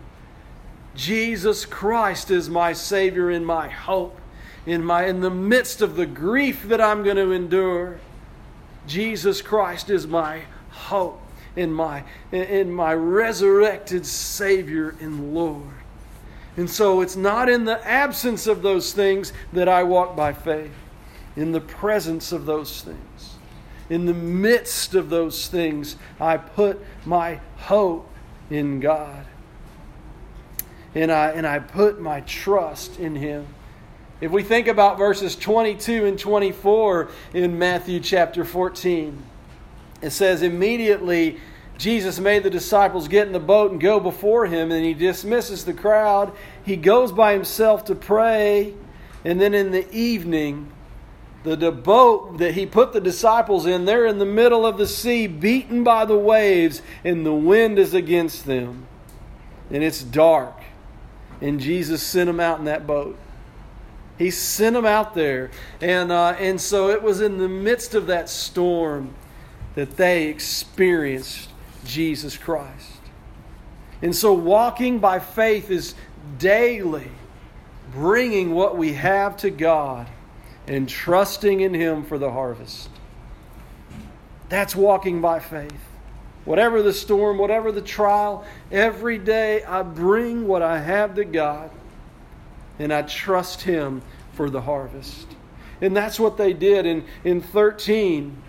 Jesus 0.96 1.66
Christ 1.66 2.32
is 2.32 2.50
my 2.50 2.74
Savior 2.74 3.30
and 3.30 3.46
my 3.46 3.70
hope 3.70 4.22
in 4.66 4.84
my 4.84 5.06
in 5.06 5.22
the 5.22 5.30
midst 5.30 5.82
of 5.82 5.96
the 5.96 6.06
grief 6.06 6.64
that 6.64 6.80
I'm 6.80 7.04
going 7.04 7.16
to 7.18 7.32
endure, 7.32 8.00
Jesus 8.88 9.42
Christ 9.42 9.90
is 9.90 10.08
my 10.08 10.44
hope 10.70 11.21
in 11.56 11.72
my 11.72 12.04
in 12.32 12.72
my 12.72 12.94
resurrected 12.94 14.06
Savior 14.06 14.96
and 15.00 15.34
Lord. 15.34 15.74
And 16.58 16.70
so 16.70 17.02
it's 17.02 17.16
not 17.16 17.50
in 17.50 17.66
the 17.66 17.86
absence 17.88 18.46
of 18.48 18.62
those 18.62 18.94
things 18.94 19.32
that 19.54 19.70
I 19.70 19.84
walk 19.84 20.16
by 20.16 20.34
faith, 20.34 20.74
in 21.36 21.52
the 21.52 21.62
presence 21.62 22.32
of 22.32 22.46
those 22.46 22.82
things. 22.82 23.36
In 23.90 24.06
the 24.06 24.14
midst 24.14 24.96
of 24.96 25.10
those 25.10 25.48
things, 25.48 25.96
I 26.20 26.38
put 26.38 26.80
my 27.06 27.40
hope 27.58 28.10
in 28.50 28.80
God. 28.80 29.26
And 30.94 31.12
I, 31.12 31.32
and 31.32 31.48
I 31.48 31.60
put 31.60 32.02
my 32.02 32.22
trust 32.22 33.00
in 33.00 33.16
Him. 33.16 33.48
If 34.20 34.32
we 34.32 34.44
think 34.44 34.68
about 34.68 34.98
verses 34.98 35.36
22 35.36 36.06
and 36.06 36.20
24 36.20 37.10
in 37.34 37.58
Matthew 37.58 38.00
chapter 38.00 38.46
14, 38.46 39.22
it 40.02 40.12
says, 40.12 40.42
Immediately 40.42 41.40
Jesus 41.78 42.20
made 42.20 42.44
the 42.44 42.50
disciples 42.52 43.08
get 43.08 43.26
in 43.26 43.34
the 43.34 43.40
boat 43.40 43.72
and 43.72 43.82
go 43.82 44.00
before 44.00 44.46
him, 44.46 44.72
and 44.72 44.86
he 44.86 44.94
dismisses 44.94 45.66
the 45.66 45.74
crowd. 45.74 46.32
He 46.64 46.76
goes 46.76 47.12
by 47.12 47.34
himself 47.34 47.86
to 47.86 47.96
pray, 47.96 48.76
and 49.26 49.42
then 49.42 49.56
in 49.56 49.72
the 49.72 49.92
evening, 49.92 50.72
the, 51.44 51.72
boat 51.72 52.38
that 52.38 52.54
he 52.54 52.68
put 52.68 52.94
the 52.94 53.02
disciples 53.02 53.66
in, 53.66 53.86
they're 53.86 54.06
in 54.06 54.20
the 54.20 54.26
middle 54.26 54.64
of 54.64 54.78
the 54.78 54.86
sea, 54.86 55.26
beaten 55.26 55.84
by 55.84 56.06
the 56.06 56.18
waves, 56.18 56.84
and 57.04 57.26
the 57.26 57.34
wind 57.34 57.80
is 57.80 57.96
against 57.96 58.46
them. 58.46 58.86
And 59.72 59.84
it's 59.84 60.04
dark. 60.04 60.62
And 61.42 61.60
Jesus 61.60 62.04
sent 62.04 62.28
them 62.28 62.40
out 62.40 62.60
in 62.60 62.66
that 62.66 62.86
boat. 62.86 63.18
He 64.20 64.30
sent 64.30 64.76
them 64.76 64.86
out 64.86 65.16
there. 65.16 65.50
And, 65.82 66.12
uh, 66.12 66.36
and 66.38 66.62
so 66.62 66.90
it 66.90 67.02
was 67.02 67.22
in 67.22 67.40
the 67.40 67.50
midst 67.50 67.96
of 67.96 68.06
that 68.06 68.30
storm 68.30 69.16
that 69.76 69.98
they 69.98 70.28
experienced 70.28 71.50
Jesus 71.86 72.38
Christ. 72.38 73.00
And 74.02 74.16
so 74.16 74.34
walking 74.34 75.00
by 75.00 75.20
faith 75.20 75.70
is 75.70 75.96
daily 76.38 77.10
bringing 77.92 78.52
what 78.52 78.78
we 78.78 78.94
have 78.94 79.38
to 79.38 79.50
God 79.50 80.08
and 80.68 80.88
trusting 80.88 81.62
in 81.62 81.74
Him 81.74 82.04
for 82.04 82.18
the 82.18 82.32
harvest. 82.32 82.90
That's 84.50 84.76
walking 84.76 85.22
by 85.22 85.40
faith. 85.40 85.74
Whatever 86.46 86.82
the 86.82 86.94
storm, 86.94 87.38
whatever 87.38 87.72
the 87.72 87.82
trial, 87.82 88.46
every 88.72 89.18
day 89.18 89.64
I 89.64 89.84
bring 89.84 90.48
what 90.48 90.62
I 90.62 90.80
have 90.80 91.16
to 91.16 91.26
God 91.26 91.70
and 92.80 92.92
I 92.92 93.04
trust 93.04 93.62
Him 93.62 94.02
for 94.34 94.50
the 94.50 94.62
harvest. 94.62 95.28
And 95.82 95.96
that's 95.96 96.20
what 96.20 96.38
they 96.38 96.54
did 96.54 96.86
in, 96.86 97.06
in 97.24 97.42
13. 97.42 98.42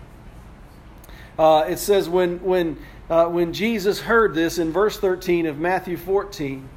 Uh, 1.37 1.65
it 1.67 1.77
says, 1.77 2.07
when, 2.07 2.43
when, 2.43 2.77
uh, 3.09 3.25
when 3.25 3.53
Jesus 3.53 4.01
heard 4.01 4.35
this 4.35 4.57
in 4.57 4.71
verse 4.71 4.97
13 4.99 5.45
of 5.45 5.57
Matthew 5.57 5.97
14, 5.97 6.69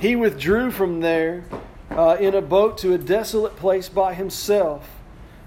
he 0.00 0.16
withdrew 0.16 0.70
from 0.70 1.00
there 1.00 1.44
uh, 1.90 2.16
in 2.20 2.34
a 2.34 2.42
boat 2.42 2.78
to 2.78 2.94
a 2.94 2.98
desolate 2.98 3.56
place 3.56 3.88
by 3.88 4.14
himself. 4.14 4.88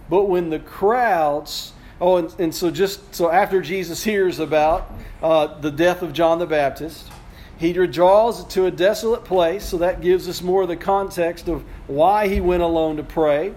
But 0.10 0.26
when 0.26 0.50
the 0.50 0.60
crowds, 0.60 1.74
oh, 2.00 2.18
and, 2.18 2.36
and 2.40 2.56
so 2.56 2.72
just 2.72 3.16
so 3.16 3.32
after 3.32 3.62
Jesus 3.62 4.04
hears 4.04 4.40
about 4.40 4.92
uh, 5.22 5.60
the 5.60 5.72
death 5.72 6.02
of 6.02 6.14
John 6.14 6.40
the 6.40 6.46
Baptist, 6.46 7.10
he 7.58 7.74
withdraws 7.74 8.44
to 8.48 8.66
a 8.66 8.72
desolate 8.72 9.24
place, 9.24 9.66
so 9.66 9.78
that 9.78 10.02
gives 10.02 10.28
us 10.28 10.42
more 10.42 10.64
of 10.64 10.68
the 10.68 10.76
context 10.76 11.48
of 11.48 11.64
why 11.88 12.28
he 12.28 12.42
went 12.42 12.64
alone 12.64 12.98
to 12.98 13.04
pray. 13.04 13.54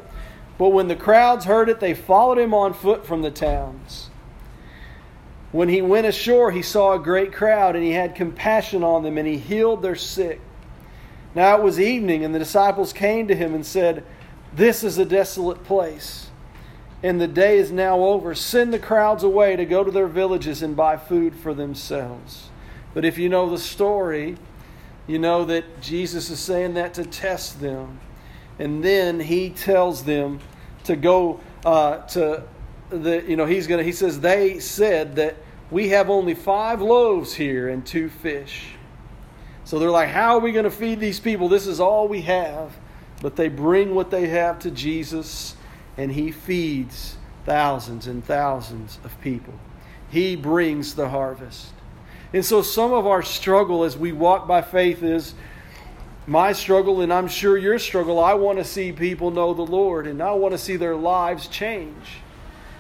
But 0.59 0.69
when 0.69 0.89
the 0.89 0.97
crowds 0.97 1.47
heard 1.47 1.69
it, 1.69 1.81
they 1.81 1.95
followed 1.95 2.39
him 2.39 2.53
on 2.53 2.75
foot 2.75 3.07
from 3.07 3.23
the 3.23 3.31
towns. 3.31 4.11
When 5.55 5.69
he 5.69 5.83
went 5.83 6.05
ashore, 6.05 6.51
he 6.51 6.63
saw 6.63 6.95
a 6.95 6.99
great 6.99 7.33
crowd, 7.33 7.77
and 7.77 7.85
he 7.85 7.93
had 7.93 8.17
compassion 8.17 8.83
on 8.83 9.05
them, 9.05 9.17
and 9.17 9.29
he 9.29 9.39
healed 9.39 9.83
their 9.83 9.95
sick. 9.95 10.41
Now 11.33 11.57
it 11.57 11.63
was 11.63 11.79
evening, 11.79 12.25
and 12.25 12.35
the 12.35 12.41
disciples 12.41 12.93
came 12.93 13.29
to 13.29 13.37
him 13.37 13.55
and 13.55 13.65
said, 13.65 14.03
This 14.53 14.83
is 14.83 14.99
a 14.99 15.05
desolate 15.05 15.63
place, 15.63 16.29
and 17.05 17.21
the 17.21 17.29
day 17.29 17.59
is 17.59 17.71
now 17.71 18.01
over. 18.01 18.35
Send 18.35 18.73
the 18.73 18.81
crowds 18.81 19.23
away 19.23 19.55
to 19.55 19.65
go 19.65 19.85
to 19.85 19.93
their 19.93 20.09
villages 20.09 20.61
and 20.61 20.75
buy 20.75 20.97
food 20.97 21.37
for 21.37 21.55
themselves. 21.55 22.51
But 22.93 23.05
if 23.05 23.17
you 23.17 23.29
know 23.29 23.49
the 23.49 23.59
story, 23.59 24.37
you 25.07 25.21
know 25.21 25.45
that 25.45 25.81
Jesus 25.81 26.31
is 26.31 26.41
saying 26.41 26.75
that 26.75 26.95
to 26.95 27.05
test 27.05 27.61
them. 27.61 28.01
And 28.59 28.83
then 28.83 29.21
he 29.21 29.51
tells 29.51 30.03
them 30.03 30.41
to 30.83 30.97
go 30.97 31.39
uh, 31.65 31.99
to 32.09 32.43
the, 32.91 33.23
you 33.23 33.37
know, 33.37 33.47
he's 33.47 33.69
going 33.69 33.79
to, 33.79 33.85
he 33.85 33.93
says, 33.93 34.19
they 34.19 34.59
said 34.59 35.15
that 35.15 35.37
we 35.71 35.89
have 35.89 36.11
only 36.11 36.35
five 36.35 36.81
loaves 36.81 37.35
here 37.35 37.69
and 37.69 37.85
two 37.85 38.09
fish. 38.09 38.69
So 39.65 39.79
they're 39.79 39.91
like, 39.91 40.11
how 40.11 40.37
are 40.37 40.41
we 40.41 40.53
going 40.53 40.65
to 40.65 40.71
feed 40.71 41.01
these 41.01 41.19
people? 41.19 41.49
This 41.49 41.67
is 41.67 41.81
all 41.81 42.07
we 42.07 42.23
have. 42.23 42.77
But 43.23 43.37
they 43.37 43.49
bring 43.49 43.95
what 43.95 44.11
they 44.11 44.29
have 44.29 44.59
to 44.61 44.71
Jesus, 44.71 45.57
and 45.97 46.13
he 46.13 46.31
feeds 46.31 47.17
thousands 47.47 48.07
and 48.07 48.23
thousands 48.25 48.99
of 49.05 49.19
people. 49.21 49.55
He 50.11 50.37
brings 50.37 50.95
the 50.95 51.09
harvest. 51.09 51.73
And 52.33 52.45
so 52.45 52.61
some 52.63 52.93
of 52.93 53.07
our 53.07 53.23
struggle 53.23 53.85
as 53.85 53.97
we 53.97 54.13
walk 54.13 54.47
by 54.47 54.61
faith 54.61 55.03
is 55.03 55.35
my 56.27 56.53
struggle, 56.53 57.01
and 57.01 57.13
I'm 57.13 57.29
sure 57.29 57.57
your 57.57 57.79
struggle. 57.79 58.19
I 58.19 58.35
want 58.35 58.59
to 58.59 58.65
see 58.65 58.93
people 58.93 59.31
know 59.31 59.55
the 59.55 59.63
Lord, 59.63 60.07
and 60.07 60.23
I 60.23 60.33
want 60.33 60.53
to 60.53 60.59
see 60.59 60.77
their 60.77 60.97
lives 60.97 61.49
change. 61.49 62.19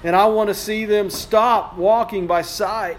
And 0.04 0.14
I 0.14 0.26
want 0.26 0.48
to 0.48 0.54
see 0.54 0.84
them 0.84 1.08
stop 1.08 1.76
walking 1.76 2.26
by 2.26 2.42
sight 2.42 2.98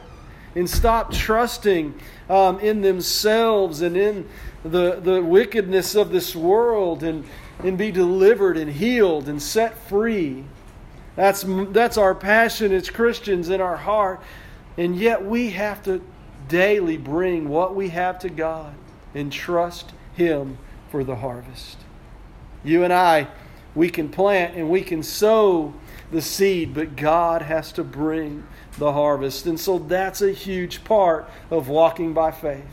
and 0.56 0.70
stop 0.70 1.14
trusting 1.14 1.94
um, 2.30 2.60
in 2.60 2.82
themselves 2.82 3.82
and 3.82 3.96
in 3.96 4.28
the, 4.64 5.00
the 5.00 5.22
wickedness 5.22 5.94
of 5.96 6.12
this 6.12 6.36
world 6.36 7.04
and, 7.04 7.24
and 7.60 7.78
be 7.78 7.92
delivered 7.92 8.58
and 8.58 8.72
healed 8.72 9.30
and 9.30 9.40
set 9.40 9.78
free. 9.88 10.44
That's, 11.16 11.46
that's 11.70 11.98
our 11.98 12.16
passion 12.16 12.74
as 12.74 12.90
Christians 12.90 13.50
in 13.50 13.62
our 13.62 13.78
heart. 13.78 14.22
And 14.78 14.96
yet 14.96 15.24
we 15.24 15.52
have 15.52 15.84
to 15.84 16.02
daily 16.48 16.98
bring 16.98 17.48
what 17.50 17.76
we 17.76 17.90
have 17.90 18.18
to 18.20 18.30
God 18.30 18.74
and 19.14 19.32
trust 19.32 19.94
Him 20.16 20.58
for 20.90 21.04
the 21.04 21.16
harvest. 21.16 21.78
You 22.64 22.84
and 22.84 22.92
I, 22.92 23.28
we 23.76 23.90
can 23.90 24.10
plant 24.10 24.56
and 24.56 24.70
we 24.70 24.82
can 24.82 25.04
sow 25.04 25.74
the 26.12 26.22
seed, 26.22 26.74
but 26.74 26.96
God 26.96 27.42
has 27.42 27.72
to 27.74 27.84
bring 27.84 28.46
the 28.78 28.94
harvest. 28.94 29.46
And 29.46 29.60
so 29.60 29.80
that's 29.80 30.22
a 30.22 30.32
huge 30.32 30.84
part 30.84 31.30
of 31.50 31.68
walking 31.68 32.14
by 32.14 32.32
faith. 32.32 32.66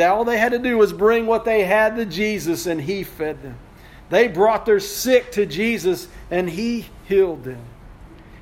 All 0.00 0.24
they 0.24 0.38
had 0.38 0.52
to 0.52 0.58
do 0.58 0.78
was 0.78 0.92
bring 0.92 1.26
what 1.26 1.44
they 1.44 1.64
had 1.64 1.96
to 1.96 2.06
Jesus, 2.06 2.66
and 2.66 2.80
He 2.80 3.02
fed 3.02 3.42
them. 3.42 3.58
They 4.10 4.28
brought 4.28 4.64
their 4.64 4.80
sick 4.80 5.32
to 5.32 5.44
Jesus, 5.44 6.06
and 6.30 6.48
He 6.48 6.86
healed 7.04 7.44
them. 7.44 7.64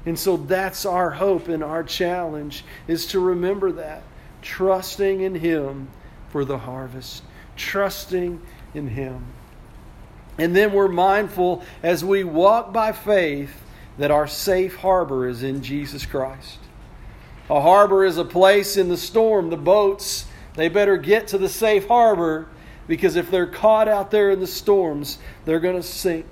And 0.04 0.18
so 0.18 0.36
that's 0.36 0.84
our 0.84 1.10
hope 1.10 1.48
and 1.48 1.62
our 1.62 1.82
challenge 1.82 2.64
is 2.88 3.06
to 3.06 3.20
remember 3.20 3.72
that. 3.72 4.02
Trusting 4.42 5.20
in 5.20 5.34
Him 5.34 5.88
for 6.30 6.44
the 6.44 6.58
harvest. 6.58 7.22
Trusting 7.56 8.40
in 8.74 8.88
Him. 8.88 9.24
And 10.40 10.56
then 10.56 10.72
we're 10.72 10.88
mindful 10.88 11.62
as 11.82 12.02
we 12.02 12.24
walk 12.24 12.72
by 12.72 12.92
faith 12.92 13.62
that 13.98 14.10
our 14.10 14.26
safe 14.26 14.74
harbor 14.76 15.28
is 15.28 15.42
in 15.42 15.62
Jesus 15.62 16.06
Christ. 16.06 16.58
A 17.50 17.60
harbor 17.60 18.06
is 18.06 18.16
a 18.16 18.24
place 18.24 18.78
in 18.78 18.88
the 18.88 18.96
storm. 18.96 19.50
The 19.50 19.58
boats, 19.58 20.24
they 20.54 20.70
better 20.70 20.96
get 20.96 21.28
to 21.28 21.38
the 21.38 21.50
safe 21.50 21.86
harbor 21.88 22.48
because 22.88 23.16
if 23.16 23.30
they're 23.30 23.46
caught 23.46 23.86
out 23.86 24.10
there 24.10 24.30
in 24.30 24.40
the 24.40 24.46
storms, 24.46 25.18
they're 25.44 25.60
going 25.60 25.76
to 25.76 25.86
sink. 25.86 26.24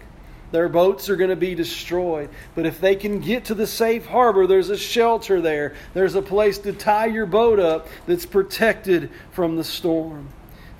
Their 0.52 0.70
boats 0.70 1.10
are 1.10 1.16
going 1.16 1.28
to 1.28 1.36
be 1.36 1.54
destroyed. 1.54 2.30
But 2.54 2.64
if 2.64 2.80
they 2.80 2.96
can 2.96 3.20
get 3.20 3.44
to 3.44 3.54
the 3.54 3.66
safe 3.66 4.06
harbor, 4.06 4.46
there's 4.46 4.70
a 4.70 4.78
shelter 4.78 5.42
there. 5.42 5.74
There's 5.92 6.14
a 6.14 6.22
place 6.22 6.56
to 6.60 6.72
tie 6.72 7.08
your 7.08 7.26
boat 7.26 7.60
up 7.60 7.88
that's 8.06 8.24
protected 8.24 9.10
from 9.32 9.56
the 9.56 9.64
storm. 9.64 10.30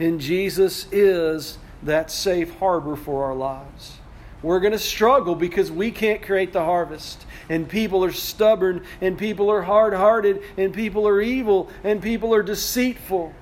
And 0.01 0.19
Jesus 0.19 0.87
is 0.91 1.59
that 1.83 2.11
safe 2.11 2.57
harbor 2.59 2.97
for 2.97 3.25
our 3.25 3.35
lives. 3.35 3.99
We're 4.43 4.61
going 4.61 4.73
to 4.73 4.79
struggle 4.79 5.35
because 5.35 5.71
we 5.71 5.91
can't 5.91 6.23
create 6.23 6.53
the 6.53 6.65
harvest. 6.65 7.27
And 7.49 7.69
people 7.69 8.05
are 8.05 8.13
stubborn, 8.13 8.85
and 9.01 9.19
people 9.19 9.51
are 9.51 9.63
hard 9.63 9.95
hearted, 9.95 10.43
and 10.57 10.73
people 10.73 11.09
are 11.09 11.21
evil, 11.21 11.71
and 11.83 12.01
people 12.01 12.35
are 12.35 12.43
deceitful. 12.43 13.35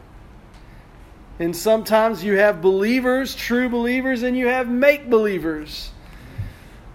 And 1.38 1.55
sometimes 1.55 2.25
you 2.25 2.38
have 2.38 2.62
believers, 2.62 3.35
true 3.35 3.69
believers, 3.69 4.23
and 4.23 4.37
you 4.37 4.47
have 4.47 4.69
make 4.69 5.11
believers. 5.11 5.90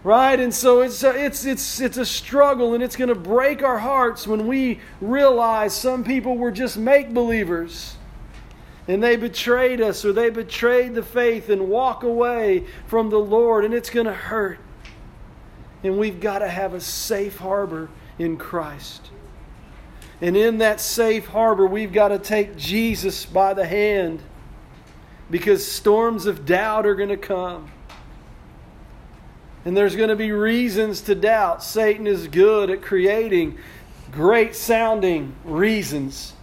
Right? 0.03 0.39
And 0.39 0.51
so 0.51 0.81
it's 0.81 1.03
a, 1.03 1.09
it's 1.09 1.45
it's 1.45 1.79
it's 1.79 1.97
a 1.97 2.05
struggle 2.05 2.73
and 2.73 2.81
it's 2.81 2.95
going 2.95 3.09
to 3.09 3.15
break 3.15 3.61
our 3.61 3.77
hearts 3.77 4.25
when 4.25 4.47
we 4.47 4.79
realize 4.99 5.75
some 5.75 6.03
people 6.03 6.37
were 6.37 6.51
just 6.51 6.75
make 6.75 7.13
believers 7.13 7.97
and 8.87 9.01
they 9.01 9.15
betrayed 9.15 9.79
us 9.81 10.03
or 10.03 10.13
they 10.13 10.29
betrayed 10.29 10.95
the 10.95 11.03
faith 11.03 11.49
and 11.49 11.69
walk 11.69 12.03
away 12.03 12.65
from 12.87 13.09
the 13.09 13.19
Lord, 13.19 13.65
and 13.65 13.73
it's 13.73 13.89
going 13.89 14.07
to 14.07 14.13
hurt. 14.13 14.59
And 15.83 15.97
we've 15.97 16.19
got 16.19 16.39
to 16.39 16.47
have 16.47 16.73
a 16.73 16.81
safe 16.81 17.37
harbor 17.37 17.89
in 18.19 18.37
Christ. 18.37 19.09
And 20.19 20.37
in 20.37 20.59
that 20.59 20.79
safe 20.79 21.27
harbor, 21.27 21.65
we've 21.65 21.93
got 21.93 22.09
to 22.09 22.19
take 22.19 22.55
Jesus 22.55 23.25
by 23.25 23.53
the 23.53 23.65
hand 23.65 24.21
because 25.31 25.65
storms 25.65 26.25
of 26.27 26.45
doubt 26.45 26.85
are 26.85 26.93
going 26.93 27.09
to 27.09 27.17
come. 27.17 27.71
And 29.65 29.77
there's 29.77 29.95
going 29.95 30.09
to 30.09 30.15
be 30.15 30.31
reasons 30.31 31.01
to 31.01 31.15
doubt. 31.15 31.63
Satan 31.63 32.05
is 32.05 32.27
good 32.27 32.69
at 32.69 32.81
creating 32.81 33.57
great 34.11 34.55
sounding 34.55 35.35
reasons 35.43 36.33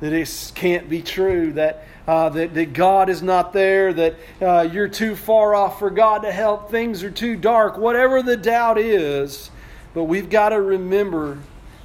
that 0.00 0.12
it 0.12 0.52
can't 0.54 0.88
be 0.88 1.02
true, 1.02 1.52
that, 1.52 1.86
uh, 2.06 2.28
that, 2.30 2.54
that 2.54 2.72
God 2.72 3.08
is 3.08 3.22
not 3.22 3.52
there, 3.52 3.92
that 3.92 4.14
uh, 4.40 4.68
you're 4.72 4.88
too 4.88 5.16
far 5.16 5.54
off 5.54 5.78
for 5.78 5.90
God 5.90 6.22
to 6.22 6.32
help, 6.32 6.70
things 6.70 7.02
are 7.02 7.10
too 7.10 7.36
dark, 7.36 7.76
whatever 7.76 8.22
the 8.22 8.36
doubt 8.36 8.78
is. 8.78 9.50
But 9.94 10.04
we've 10.04 10.30
got 10.30 10.50
to 10.50 10.60
remember 10.60 11.38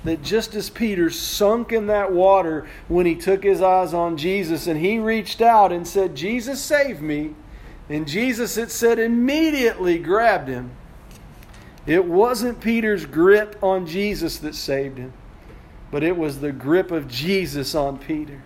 that 0.04 0.22
just 0.22 0.54
as 0.54 0.70
Peter 0.70 1.10
sunk 1.10 1.72
in 1.72 1.88
that 1.88 2.12
water 2.12 2.68
when 2.88 3.06
he 3.06 3.16
took 3.16 3.44
his 3.44 3.62
eyes 3.62 3.94
on 3.94 4.18
Jesus 4.18 4.68
and 4.68 4.80
he 4.80 5.00
reached 5.00 5.42
out 5.42 5.72
and 5.72 5.88
said, 5.88 6.16
Jesus, 6.16 6.62
save 6.62 7.02
me, 7.02 7.34
and 7.90 8.08
Jesus, 8.08 8.58
it 8.58 8.70
said, 8.70 9.00
immediately 9.00 9.98
grabbed 9.98 10.50
him. 10.50 10.72
It 11.86 12.06
wasn't 12.06 12.62
Peter's 12.62 13.06
grip 13.06 13.58
on 13.62 13.88
Jesus 13.88 14.38
that 14.40 14.56
saved 14.56 14.98
him 14.98 15.14
but 15.94 16.04
it 16.04 16.18
was 16.18 16.40
the 16.40 16.52
grip 16.52 16.90
of 16.90 17.08
Jesus 17.08 17.76
on 17.76 18.00
Peter. 18.00 18.42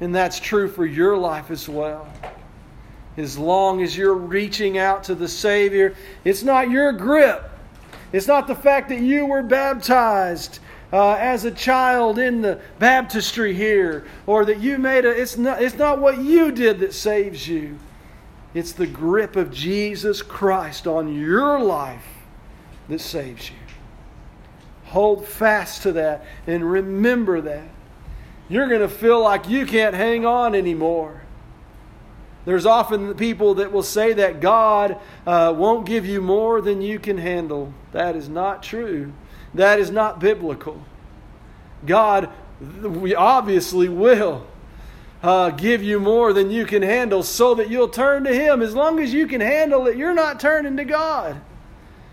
And 0.00 0.14
that's 0.14 0.38
true 0.38 0.68
for 0.68 0.86
your 0.86 1.18
life 1.18 1.50
as 1.50 1.68
well. 1.68 2.06
As 3.16 3.36
long 3.36 3.82
as 3.82 3.96
you're 3.96 4.14
reaching 4.14 4.78
out 4.78 5.02
to 5.04 5.16
the 5.16 5.26
Savior, 5.26 5.96
it's 6.24 6.44
not 6.44 6.70
your 6.70 6.92
grip. 6.92 7.50
It's 8.12 8.28
not 8.28 8.46
the 8.46 8.54
fact 8.54 8.90
that 8.90 9.00
you 9.00 9.26
were 9.26 9.42
baptized 9.42 10.60
uh, 10.92 11.14
as 11.14 11.44
a 11.44 11.50
child 11.50 12.20
in 12.20 12.42
the 12.42 12.60
baptistry 12.78 13.54
here, 13.54 14.06
or 14.28 14.44
that 14.44 14.60
you 14.60 14.78
made 14.78 15.04
a. 15.04 15.10
It's 15.10 15.36
not. 15.36 15.60
It's 15.60 15.74
not 15.74 15.98
what 15.98 16.18
you 16.18 16.52
did 16.52 16.78
that 16.78 16.94
saves 16.94 17.48
you. 17.48 17.76
It's 18.54 18.72
the 18.72 18.86
grip 18.86 19.34
of 19.34 19.50
Jesus 19.50 20.22
Christ 20.22 20.86
on 20.86 21.12
your 21.12 21.58
life 21.58 22.06
that 22.88 23.00
saves 23.00 23.50
you. 23.50 23.56
Hold 24.92 25.26
fast 25.26 25.82
to 25.82 25.92
that 25.92 26.24
and 26.46 26.70
remember 26.70 27.40
that. 27.40 27.68
You're 28.48 28.68
going 28.68 28.80
to 28.80 28.88
feel 28.88 29.22
like 29.22 29.48
you 29.48 29.66
can't 29.66 29.94
hang 29.94 30.26
on 30.26 30.54
anymore. 30.54 31.22
There's 32.44 32.66
often 32.66 33.14
people 33.14 33.54
that 33.54 33.72
will 33.72 33.82
say 33.82 34.12
that 34.14 34.40
God 34.40 34.98
uh, 35.26 35.54
won't 35.56 35.86
give 35.86 36.04
you 36.04 36.20
more 36.20 36.60
than 36.60 36.82
you 36.82 36.98
can 36.98 37.16
handle. 37.16 37.72
That 37.92 38.16
is 38.16 38.28
not 38.28 38.62
true. 38.62 39.12
That 39.54 39.78
is 39.78 39.90
not 39.90 40.20
biblical. 40.20 40.84
God 41.86 42.30
we 42.82 43.14
obviously 43.14 43.88
will 43.88 44.46
uh, 45.22 45.50
give 45.50 45.82
you 45.82 46.00
more 46.00 46.32
than 46.32 46.50
you 46.50 46.66
can 46.66 46.82
handle 46.82 47.22
so 47.22 47.54
that 47.54 47.70
you'll 47.70 47.88
turn 47.88 48.24
to 48.24 48.34
Him. 48.34 48.62
As 48.62 48.74
long 48.74 49.00
as 49.00 49.12
you 49.12 49.26
can 49.26 49.40
handle 49.40 49.86
it, 49.86 49.96
you're 49.96 50.14
not 50.14 50.40
turning 50.40 50.76
to 50.76 50.84
God. 50.84 51.40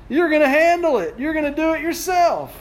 You're 0.08 0.30
going 0.30 0.42
to 0.42 0.50
handle 0.50 0.98
it, 0.98 1.20
you're 1.20 1.34
going 1.34 1.46
to 1.46 1.56
do 1.56 1.74
it 1.74 1.82
yourself. 1.82 2.56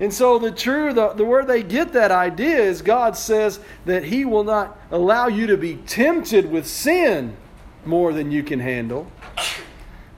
And 0.00 0.12
so 0.12 0.38
the 0.38 0.50
true, 0.50 0.92
the, 0.92 1.10
the 1.10 1.24
where 1.24 1.44
they 1.44 1.62
get 1.62 1.92
that 1.92 2.10
idea 2.10 2.58
is 2.58 2.82
God 2.82 3.16
says 3.16 3.60
that 3.84 4.04
He 4.04 4.24
will 4.24 4.44
not 4.44 4.76
allow 4.90 5.28
you 5.28 5.46
to 5.46 5.56
be 5.56 5.76
tempted 5.76 6.50
with 6.50 6.66
sin 6.66 7.36
more 7.84 8.12
than 8.12 8.30
you 8.30 8.42
can 8.42 8.60
handle. 8.60 9.06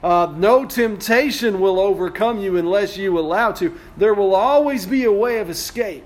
Uh, 0.03 0.33
no 0.37 0.65
temptation 0.65 1.59
will 1.59 1.79
overcome 1.79 2.39
you 2.39 2.57
unless 2.57 2.97
you 2.97 3.17
allow 3.19 3.51
to. 3.51 3.77
There 3.97 4.13
will 4.13 4.35
always 4.35 4.85
be 4.85 5.03
a 5.03 5.11
way 5.11 5.39
of 5.39 5.49
escape. 5.49 6.05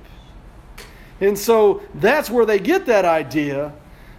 And 1.20 1.38
so 1.38 1.82
that's 1.96 2.30
where 2.30 2.46
they 2.46 2.60
get 2.60 2.86
that 2.88 3.06
idea. 3.06 3.74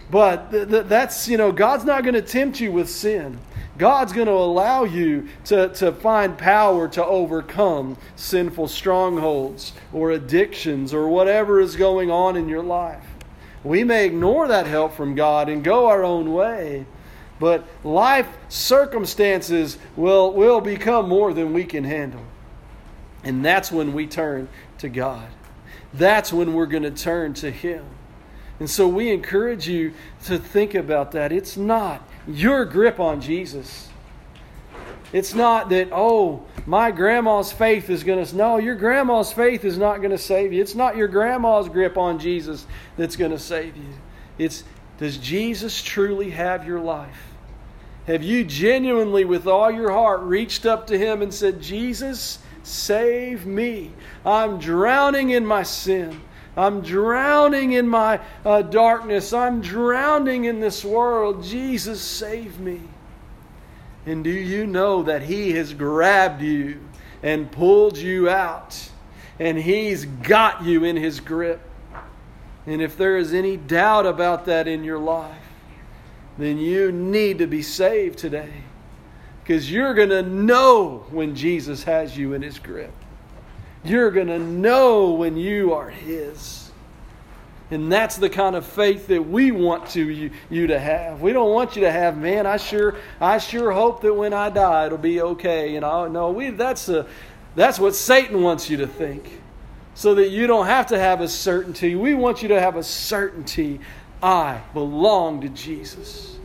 But 0.09 0.51
th- 0.51 0.69
th- 0.69 0.85
that's, 0.85 1.27
you 1.27 1.37
know, 1.37 1.51
God's 1.51 1.85
not 1.85 2.03
going 2.03 2.13
to 2.13 2.21
tempt 2.21 2.59
you 2.59 2.71
with 2.71 2.89
sin. 2.89 3.39
God's 3.77 4.13
going 4.13 4.27
to 4.27 4.33
allow 4.33 4.83
you 4.83 5.27
to, 5.45 5.69
to 5.69 5.91
find 5.91 6.37
power 6.37 6.87
to 6.89 7.03
overcome 7.03 7.97
sinful 8.15 8.67
strongholds 8.67 9.73
or 9.91 10.11
addictions 10.11 10.93
or 10.93 11.07
whatever 11.07 11.59
is 11.59 11.75
going 11.75 12.11
on 12.11 12.35
in 12.35 12.47
your 12.47 12.61
life. 12.61 13.05
We 13.63 13.83
may 13.83 14.05
ignore 14.05 14.47
that 14.47 14.67
help 14.67 14.93
from 14.93 15.15
God 15.15 15.49
and 15.49 15.63
go 15.63 15.87
our 15.87 16.03
own 16.03 16.33
way, 16.33 16.85
but 17.39 17.65
life 17.83 18.27
circumstances 18.49 19.77
will, 19.95 20.33
will 20.33 20.61
become 20.61 21.09
more 21.09 21.33
than 21.33 21.53
we 21.53 21.63
can 21.63 21.83
handle. 21.83 22.23
And 23.23 23.43
that's 23.43 23.71
when 23.71 23.93
we 23.93 24.05
turn 24.05 24.49
to 24.79 24.89
God. 24.89 25.27
That's 25.93 26.33
when 26.33 26.53
we're 26.53 26.65
going 26.65 26.83
to 26.83 26.91
turn 26.91 27.33
to 27.35 27.49
Him. 27.49 27.85
And 28.59 28.69
so 28.69 28.87
we 28.87 29.11
encourage 29.11 29.67
you 29.67 29.93
to 30.25 30.37
think 30.37 30.75
about 30.75 31.11
that. 31.13 31.31
It's 31.31 31.57
not 31.57 32.07
your 32.27 32.65
grip 32.65 32.99
on 32.99 33.21
Jesus. 33.21 33.89
It's 35.11 35.35
not 35.35 35.69
that, 35.69 35.89
oh, 35.91 36.45
my 36.65 36.89
grandma's 36.89 37.51
faith 37.51 37.89
is 37.89 38.03
going 38.03 38.25
to. 38.25 38.35
No, 38.35 38.57
your 38.57 38.75
grandma's 38.75 39.31
faith 39.31 39.63
is 39.63 39.77
not 39.77 39.97
going 39.97 40.11
to 40.11 40.17
save 40.17 40.51
you. 40.51 40.61
It's 40.61 40.73
not 40.73 40.97
your 40.97 41.07
grandma's 41.07 41.69
grip 41.69 41.97
on 41.97 42.17
Jesus 42.17 42.65
that's 42.97 43.15
going 43.15 43.31
to 43.31 43.39
save 43.39 43.77
you. 43.77 43.93
It's, 44.39 44.63
does 44.97 45.17
Jesus 45.17 45.83
truly 45.83 46.31
have 46.31 46.65
your 46.65 46.79
life? 46.79 47.33
Have 48.07 48.23
you 48.23 48.43
genuinely, 48.43 49.23
with 49.23 49.45
all 49.47 49.71
your 49.71 49.91
heart, 49.91 50.21
reached 50.21 50.65
up 50.65 50.87
to 50.87 50.97
Him 50.97 51.21
and 51.21 51.33
said, 51.33 51.61
Jesus, 51.61 52.39
save 52.63 53.45
me. 53.45 53.91
I'm 54.25 54.57
drowning 54.57 55.29
in 55.29 55.45
my 55.45 55.63
sin. 55.63 56.19
I'm 56.55 56.81
drowning 56.81 57.73
in 57.73 57.87
my 57.87 58.19
uh, 58.45 58.61
darkness. 58.61 59.33
I'm 59.33 59.61
drowning 59.61 60.45
in 60.45 60.59
this 60.59 60.85
world. 60.85 61.43
Jesus, 61.43 62.01
save 62.01 62.59
me. 62.59 62.81
And 64.05 64.23
do 64.23 64.29
you 64.29 64.67
know 64.67 65.03
that 65.03 65.23
He 65.23 65.51
has 65.53 65.73
grabbed 65.73 66.41
you 66.41 66.79
and 67.23 67.51
pulled 67.51 67.97
you 67.97 68.29
out? 68.29 68.89
And 69.39 69.57
He's 69.57 70.05
got 70.05 70.63
you 70.63 70.83
in 70.83 70.95
His 70.95 71.19
grip. 71.19 71.61
And 72.65 72.81
if 72.81 72.97
there 72.97 73.17
is 73.17 73.33
any 73.33 73.57
doubt 73.57 74.05
about 74.05 74.45
that 74.45 74.67
in 74.67 74.83
your 74.83 74.99
life, 74.99 75.35
then 76.37 76.57
you 76.57 76.91
need 76.91 77.39
to 77.39 77.47
be 77.47 77.61
saved 77.61 78.19
today. 78.19 78.53
Because 79.43 79.69
you're 79.69 79.93
going 79.93 80.09
to 80.09 80.21
know 80.21 81.05
when 81.09 81.35
Jesus 81.35 81.83
has 81.83 82.17
you 82.17 82.33
in 82.33 82.41
His 82.41 82.59
grip. 82.59 82.93
You're 83.83 84.11
going 84.11 84.27
to 84.27 84.39
know 84.39 85.11
when 85.11 85.35
you 85.37 85.73
are 85.73 85.89
His. 85.89 86.63
And 87.71 87.91
that's 87.91 88.17
the 88.17 88.29
kind 88.29 88.55
of 88.55 88.65
faith 88.65 89.07
that 89.07 89.27
we 89.27 89.51
want 89.51 89.89
to 89.91 90.07
you, 90.07 90.29
you 90.49 90.67
to 90.67 90.79
have. 90.79 91.21
We 91.21 91.33
don't 91.33 91.51
want 91.51 91.75
you 91.75 91.81
to 91.81 91.91
have, 91.91 92.17
man, 92.17 92.45
I 92.45 92.57
sure 92.57 92.95
I 93.19 93.39
sure 93.39 93.71
hope 93.71 94.01
that 94.01 94.13
when 94.13 94.31
I 94.31 94.49
die 94.49 94.85
it'll 94.85 94.99
be 94.99 95.21
okay. 95.21 95.73
You 95.73 95.79
know, 95.79 96.07
no, 96.07 96.29
we 96.29 96.51
that's 96.51 96.87
a 96.89 97.07
that's 97.55 97.79
what 97.79 97.95
Satan 97.95 98.43
wants 98.43 98.69
you 98.69 98.77
to 98.77 98.87
think. 98.87 99.41
So 99.95 100.15
that 100.15 100.29
you 100.29 100.45
don't 100.45 100.67
have 100.67 100.87
to 100.87 100.99
have 100.99 101.21
a 101.21 101.27
certainty. 101.27 101.95
We 101.95 102.13
want 102.13 102.41
you 102.41 102.49
to 102.49 102.59
have 102.59 102.75
a 102.75 102.83
certainty. 102.83 103.79
I 104.21 104.61
belong 104.73 105.41
to 105.41 105.49
Jesus. 105.49 106.37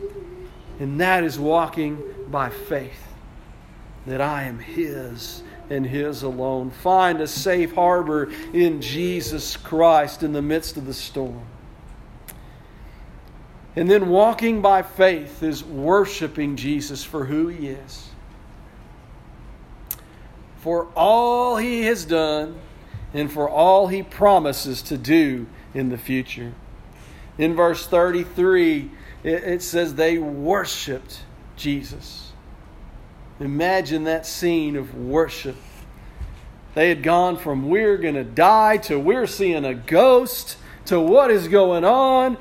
And 0.79 0.99
that 1.01 1.23
is 1.23 1.37
walking 1.37 2.01
by 2.29 2.49
faith. 2.49 3.03
That 4.05 4.21
I 4.21 4.43
am 4.43 4.59
his 4.59 5.43
and 5.69 5.85
His 5.85 6.23
alone. 6.23 6.71
Find 6.71 7.21
a 7.21 7.27
safe 7.27 7.73
harbor 7.73 8.31
in 8.53 8.81
Jesus 8.81 9.57
Christ 9.57 10.23
in 10.23 10.33
the 10.33 10.41
midst 10.41 10.77
of 10.77 10.85
the 10.85 10.93
storm. 10.93 11.45
And 13.75 13.89
then 13.89 14.09
walking 14.09 14.61
by 14.61 14.81
faith 14.81 15.43
is 15.43 15.63
worshiping 15.63 16.55
Jesus 16.55 17.03
for 17.03 17.25
who 17.25 17.47
He 17.47 17.67
is, 17.67 18.09
for 20.57 20.87
all 20.95 21.57
He 21.57 21.83
has 21.83 22.03
done, 22.05 22.59
and 23.13 23.31
for 23.31 23.49
all 23.49 23.87
He 23.87 24.03
promises 24.03 24.81
to 24.83 24.97
do 24.97 25.47
in 25.73 25.89
the 25.89 25.97
future. 25.97 26.53
In 27.37 27.55
verse 27.55 27.87
33, 27.87 28.91
it 29.23 29.61
says 29.61 29.95
they 29.95 30.17
worshiped 30.17 31.21
Jesus. 31.55 32.28
Imagine 33.39 34.03
that 34.03 34.25
scene 34.25 34.75
of 34.75 34.95
worship. 34.95 35.55
They 36.75 36.89
had 36.89 37.03
gone 37.03 37.37
from 37.37 37.69
we're 37.69 37.97
going 37.97 38.15
to 38.15 38.23
die 38.23 38.77
to 38.77 38.99
we're 38.99 39.27
seeing 39.27 39.65
a 39.65 39.73
ghost 39.73 40.57
to 40.85 40.99
what 40.99 41.31
is 41.31 41.47
going 41.47 41.83
on 41.83 42.37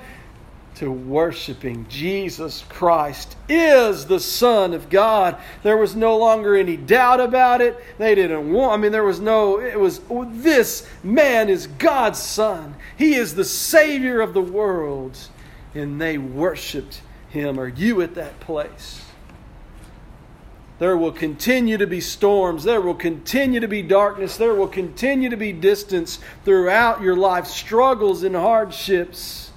to 0.78 0.92
worshiping 0.92 1.86
Jesus 1.88 2.64
Christ 2.68 3.36
is 3.48 4.06
the 4.06 4.20
Son 4.20 4.74
of 4.74 4.88
God. 4.88 5.36
There 5.64 5.76
was 5.76 5.96
no 5.96 6.16
longer 6.16 6.54
any 6.54 6.76
doubt 6.76 7.20
about 7.20 7.60
it. 7.60 7.76
They 7.98 8.14
didn't 8.14 8.52
want, 8.52 8.74
I 8.74 8.76
mean, 8.76 8.92
there 8.92 9.02
was 9.02 9.18
no, 9.18 9.60
it 9.60 9.78
was, 9.78 10.00
oh, 10.08 10.30
this 10.30 10.88
man 11.02 11.48
is 11.48 11.66
God's 11.66 12.20
Son. 12.20 12.76
He 12.96 13.14
is 13.14 13.34
the 13.34 13.44
Savior 13.44 14.20
of 14.20 14.34
the 14.34 14.40
world. 14.40 15.18
And 15.74 16.00
they 16.00 16.16
worshiped 16.16 17.02
him. 17.28 17.58
Are 17.58 17.68
you 17.68 18.00
at 18.02 18.14
that 18.14 18.38
place? 18.38 19.07
There 20.78 20.96
will 20.96 21.12
continue 21.12 21.76
to 21.78 21.86
be 21.86 22.00
storms. 22.00 22.64
There 22.64 22.80
will 22.80 22.94
continue 22.94 23.60
to 23.60 23.68
be 23.68 23.82
darkness. 23.82 24.36
There 24.36 24.54
will 24.54 24.68
continue 24.68 25.28
to 25.28 25.36
be 25.36 25.52
distance 25.52 26.20
throughout 26.44 27.02
your 27.02 27.16
life, 27.16 27.46
struggles 27.46 28.22
and 28.22 28.36
hardships. 28.36 29.50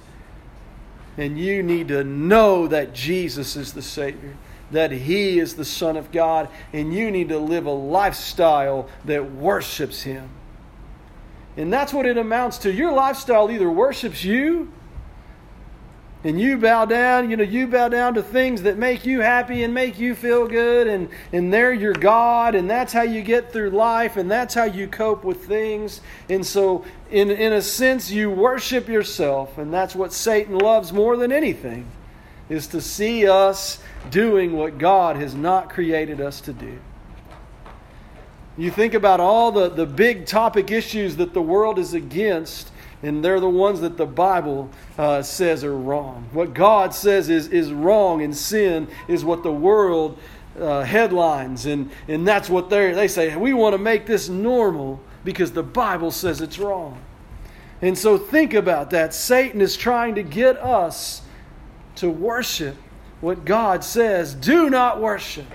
And 1.16 1.38
you 1.38 1.62
need 1.62 1.88
to 1.88 2.02
know 2.02 2.66
that 2.66 2.94
Jesus 2.94 3.54
is 3.54 3.72
the 3.72 3.82
Savior, 3.82 4.34
that 4.72 4.90
He 4.90 5.38
is 5.38 5.54
the 5.54 5.64
Son 5.64 5.96
of 5.96 6.10
God, 6.10 6.48
and 6.72 6.92
you 6.92 7.10
need 7.10 7.28
to 7.28 7.38
live 7.38 7.66
a 7.66 7.72
lifestyle 7.72 8.88
that 9.04 9.32
worships 9.32 10.02
Him. 10.02 10.28
And 11.56 11.72
that's 11.72 11.92
what 11.92 12.06
it 12.06 12.16
amounts 12.16 12.58
to. 12.58 12.72
Your 12.72 12.92
lifestyle 12.92 13.50
either 13.50 13.70
worships 13.70 14.24
you 14.24 14.72
and 16.24 16.40
you 16.40 16.56
bow 16.56 16.84
down, 16.84 17.30
you 17.30 17.36
know, 17.36 17.42
you 17.42 17.66
bow 17.66 17.88
down 17.88 18.14
to 18.14 18.22
things 18.22 18.62
that 18.62 18.78
make 18.78 19.04
you 19.04 19.20
happy 19.20 19.64
and 19.64 19.74
make 19.74 19.98
you 19.98 20.14
feel 20.14 20.46
good, 20.46 20.86
and, 20.86 21.08
and 21.32 21.52
they're 21.52 21.72
your 21.72 21.94
God, 21.94 22.54
and 22.54 22.70
that's 22.70 22.92
how 22.92 23.02
you 23.02 23.22
get 23.22 23.52
through 23.52 23.70
life, 23.70 24.16
and 24.16 24.30
that's 24.30 24.54
how 24.54 24.64
you 24.64 24.86
cope 24.86 25.24
with 25.24 25.44
things. 25.46 26.00
And 26.28 26.46
so, 26.46 26.84
in, 27.10 27.30
in 27.30 27.52
a 27.52 27.62
sense, 27.62 28.10
you 28.10 28.30
worship 28.30 28.88
yourself, 28.88 29.58
and 29.58 29.74
that's 29.74 29.96
what 29.96 30.12
Satan 30.12 30.58
loves 30.58 30.92
more 30.92 31.16
than 31.16 31.32
anything, 31.32 31.86
is 32.48 32.68
to 32.68 32.80
see 32.80 33.28
us 33.28 33.82
doing 34.10 34.56
what 34.56 34.78
God 34.78 35.16
has 35.16 35.34
not 35.34 35.70
created 35.70 36.20
us 36.20 36.40
to 36.42 36.52
do. 36.52 36.78
You 38.56 38.70
think 38.70 38.94
about 38.94 39.18
all 39.18 39.50
the, 39.50 39.70
the 39.70 39.86
big 39.86 40.26
topic 40.26 40.70
issues 40.70 41.16
that 41.16 41.32
the 41.32 41.40
world 41.40 41.78
is 41.78 41.94
against, 41.94 42.70
and 43.02 43.24
they're 43.24 43.40
the 43.40 43.48
ones 43.48 43.80
that 43.80 43.96
the 43.96 44.06
Bible 44.06 44.70
uh, 44.96 45.22
says 45.22 45.64
are 45.64 45.76
wrong. 45.76 46.28
What 46.32 46.54
God 46.54 46.94
says 46.94 47.28
is, 47.28 47.48
is 47.48 47.72
wrong, 47.72 48.22
and 48.22 48.36
sin 48.36 48.88
is 49.08 49.24
what 49.24 49.42
the 49.42 49.52
world 49.52 50.18
uh, 50.58 50.82
headlines, 50.82 51.66
and, 51.66 51.90
and 52.08 52.26
that's 52.26 52.48
what 52.50 52.70
they 52.70 52.92
they 52.92 53.08
say. 53.08 53.34
We 53.36 53.54
want 53.54 53.74
to 53.74 53.78
make 53.78 54.06
this 54.06 54.28
normal 54.28 55.00
because 55.24 55.52
the 55.52 55.62
Bible 55.62 56.10
says 56.10 56.40
it's 56.40 56.58
wrong. 56.58 57.00
And 57.80 57.98
so 57.98 58.16
think 58.16 58.54
about 58.54 58.90
that. 58.90 59.12
Satan 59.12 59.60
is 59.60 59.76
trying 59.76 60.14
to 60.14 60.22
get 60.22 60.56
us 60.58 61.22
to 61.96 62.10
worship 62.10 62.76
what 63.20 63.44
God 63.44 63.84
says 63.84 64.34
do 64.34 64.70
not 64.70 65.00
worship. 65.00 65.46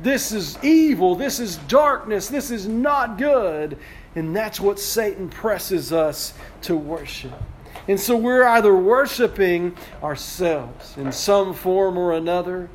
This 0.00 0.30
is 0.32 0.62
evil. 0.62 1.16
This 1.16 1.40
is 1.40 1.56
darkness. 1.68 2.28
This 2.28 2.50
is 2.50 2.66
not 2.68 3.18
good. 3.18 3.78
And 4.18 4.34
that's 4.34 4.58
what 4.58 4.80
Satan 4.80 5.28
presses 5.28 5.92
us 5.92 6.34
to 6.62 6.76
worship. 6.76 7.40
And 7.86 8.00
so 8.00 8.16
we're 8.16 8.44
either 8.44 8.74
worshiping 8.74 9.76
ourselves 10.02 10.96
in 10.96 11.12
some 11.12 11.54
form 11.54 11.96
or 11.96 12.12
another, 12.12 12.68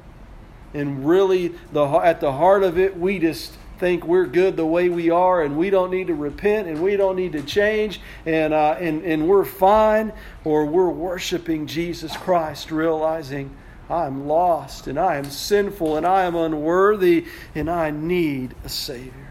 and 0.74 1.06
really 1.06 1.50
the, 1.74 1.86
at 1.86 2.22
the 2.22 2.32
heart 2.32 2.64
of 2.64 2.80
it, 2.80 2.98
we 2.98 3.20
just 3.20 3.52
think 3.78 4.06
we're 4.06 4.26
good 4.26 4.56
the 4.56 4.66
way 4.66 4.88
we 4.88 5.10
are 5.10 5.42
and 5.42 5.58
we 5.58 5.70
don't 5.70 5.92
need 5.92 6.08
to 6.08 6.16
repent 6.16 6.70
and 6.70 6.82
we 6.82 6.96
don't 6.96 7.18
need 7.18 7.34
to 7.34 7.42
change 7.42 8.00
and, 8.26 8.54
uh, 8.54 8.78
and, 8.80 9.04
and 9.04 9.28
we're 9.28 9.44
fine, 9.44 10.14
or 10.46 10.66
we're 10.66 10.90
worshiping 10.90 11.68
Jesus 11.68 12.16
Christ, 12.16 12.72
realizing 12.72 13.54
I'm 13.90 14.30
lost 14.30 14.88
and 14.88 14.98
I 14.98 15.18
am 15.18 15.26
sinful 15.26 15.98
and 15.98 16.08
I 16.08 16.24
am 16.24 16.36
unworthy 16.36 17.26
and 17.54 17.70
I 17.70 17.92
need 17.92 18.56
a 18.64 18.70
Savior. 18.70 19.23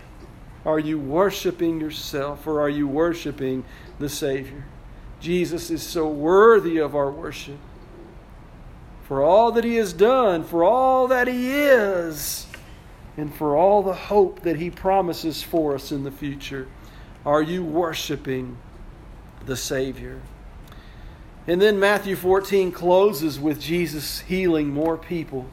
Are 0.64 0.78
you 0.78 0.98
worshiping 0.98 1.80
yourself 1.80 2.46
or 2.46 2.60
are 2.60 2.68
you 2.68 2.86
worshiping 2.86 3.64
the 3.98 4.08
Savior? 4.08 4.64
Jesus 5.20 5.70
is 5.70 5.82
so 5.82 6.08
worthy 6.08 6.78
of 6.78 6.94
our 6.94 7.10
worship. 7.10 7.58
For 9.04 9.22
all 9.22 9.52
that 9.52 9.64
He 9.64 9.76
has 9.76 9.92
done, 9.92 10.44
for 10.44 10.64
all 10.64 11.08
that 11.08 11.28
He 11.28 11.50
is, 11.50 12.46
and 13.16 13.34
for 13.34 13.56
all 13.56 13.82
the 13.82 13.92
hope 13.92 14.40
that 14.42 14.56
He 14.56 14.70
promises 14.70 15.42
for 15.42 15.74
us 15.74 15.92
in 15.92 16.04
the 16.04 16.10
future, 16.10 16.68
are 17.26 17.42
you 17.42 17.62
worshiping 17.62 18.56
the 19.46 19.56
Savior? 19.56 20.20
And 21.46 21.60
then 21.60 21.78
Matthew 21.78 22.14
14 22.16 22.70
closes 22.70 23.38
with 23.38 23.60
Jesus 23.60 24.20
healing 24.20 24.70
more 24.70 24.96
people 24.96 25.46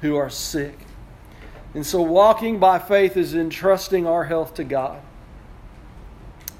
who 0.00 0.16
are 0.16 0.30
sick. 0.30 0.78
And 1.74 1.84
so, 1.84 2.00
walking 2.00 2.58
by 2.58 2.78
faith 2.78 3.16
is 3.16 3.34
entrusting 3.34 4.06
our 4.06 4.24
health 4.24 4.54
to 4.54 4.64
God 4.64 5.02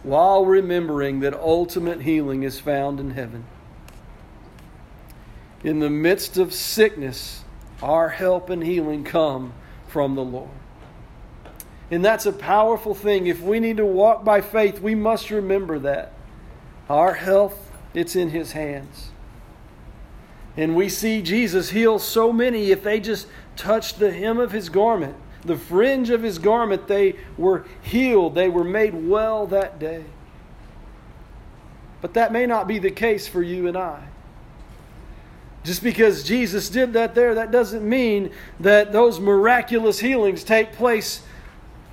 while 0.03 0.45
remembering 0.45 1.21
that 1.21 1.35
ultimate 1.35 2.03
healing 2.03 2.43
is 2.43 2.61
found 2.61 3.01
in 3.01 3.13
heaven. 3.13 3.45
In 5.63 5.79
the 5.79 5.89
midst 5.89 6.37
of 6.37 6.53
sickness, 6.53 7.43
our 7.83 8.11
help 8.11 8.51
and 8.51 8.63
healing 8.63 9.03
come 9.03 9.55
from 9.89 10.15
the 10.15 10.25
Lord. 10.25 10.51
And 11.91 12.05
that's 12.05 12.27
a 12.27 12.33
powerful 12.33 12.95
thing. 12.95 13.27
If 13.27 13.41
we 13.41 13.61
need 13.61 13.79
to 13.79 13.87
walk 13.87 14.25
by 14.25 14.41
faith, 14.41 14.81
we 14.81 14.95
must 14.95 15.31
remember 15.31 15.79
that. 15.79 16.13
Our 16.91 17.15
health, 17.15 17.73
it's 17.95 18.15
in 18.15 18.31
His 18.31 18.53
hands. 18.53 19.11
And 20.57 20.77
we 20.77 20.89
see 20.89 21.23
Jesus 21.23 21.71
heal 21.71 21.99
so 21.99 22.33
many 22.33 22.71
if 22.71 22.83
they 22.83 23.01
just 23.01 23.27
touched 23.57 23.99
the 23.99 24.13
hem 24.13 24.39
of 24.39 24.53
his 24.53 24.69
garment, 24.69 25.17
the 25.45 25.57
fringe 25.57 26.11
of 26.11 26.23
his 26.23 26.39
garment, 26.39 26.89
they 26.89 27.17
were 27.37 27.65
healed. 27.83 28.35
They 28.35 28.49
were 28.49 28.65
made 28.65 28.95
well 28.95 29.47
that 29.49 29.79
day. 29.79 30.05
But 32.01 32.15
that 32.15 32.33
may 32.33 32.47
not 32.47 32.67
be 32.67 32.79
the 32.79 32.91
case 32.91 33.29
for 33.29 33.43
you 33.43 33.67
and 33.67 33.77
I. 33.77 34.09
Just 35.65 35.83
because 35.83 36.23
Jesus 36.23 36.69
did 36.69 36.93
that 36.93 37.15
there, 37.15 37.35
that 37.35 37.51
doesn't 37.51 37.87
mean 37.87 38.31
that 38.61 38.93
those 38.93 39.19
miraculous 39.19 39.99
healings 39.99 40.45
take 40.45 40.73
place 40.73 41.23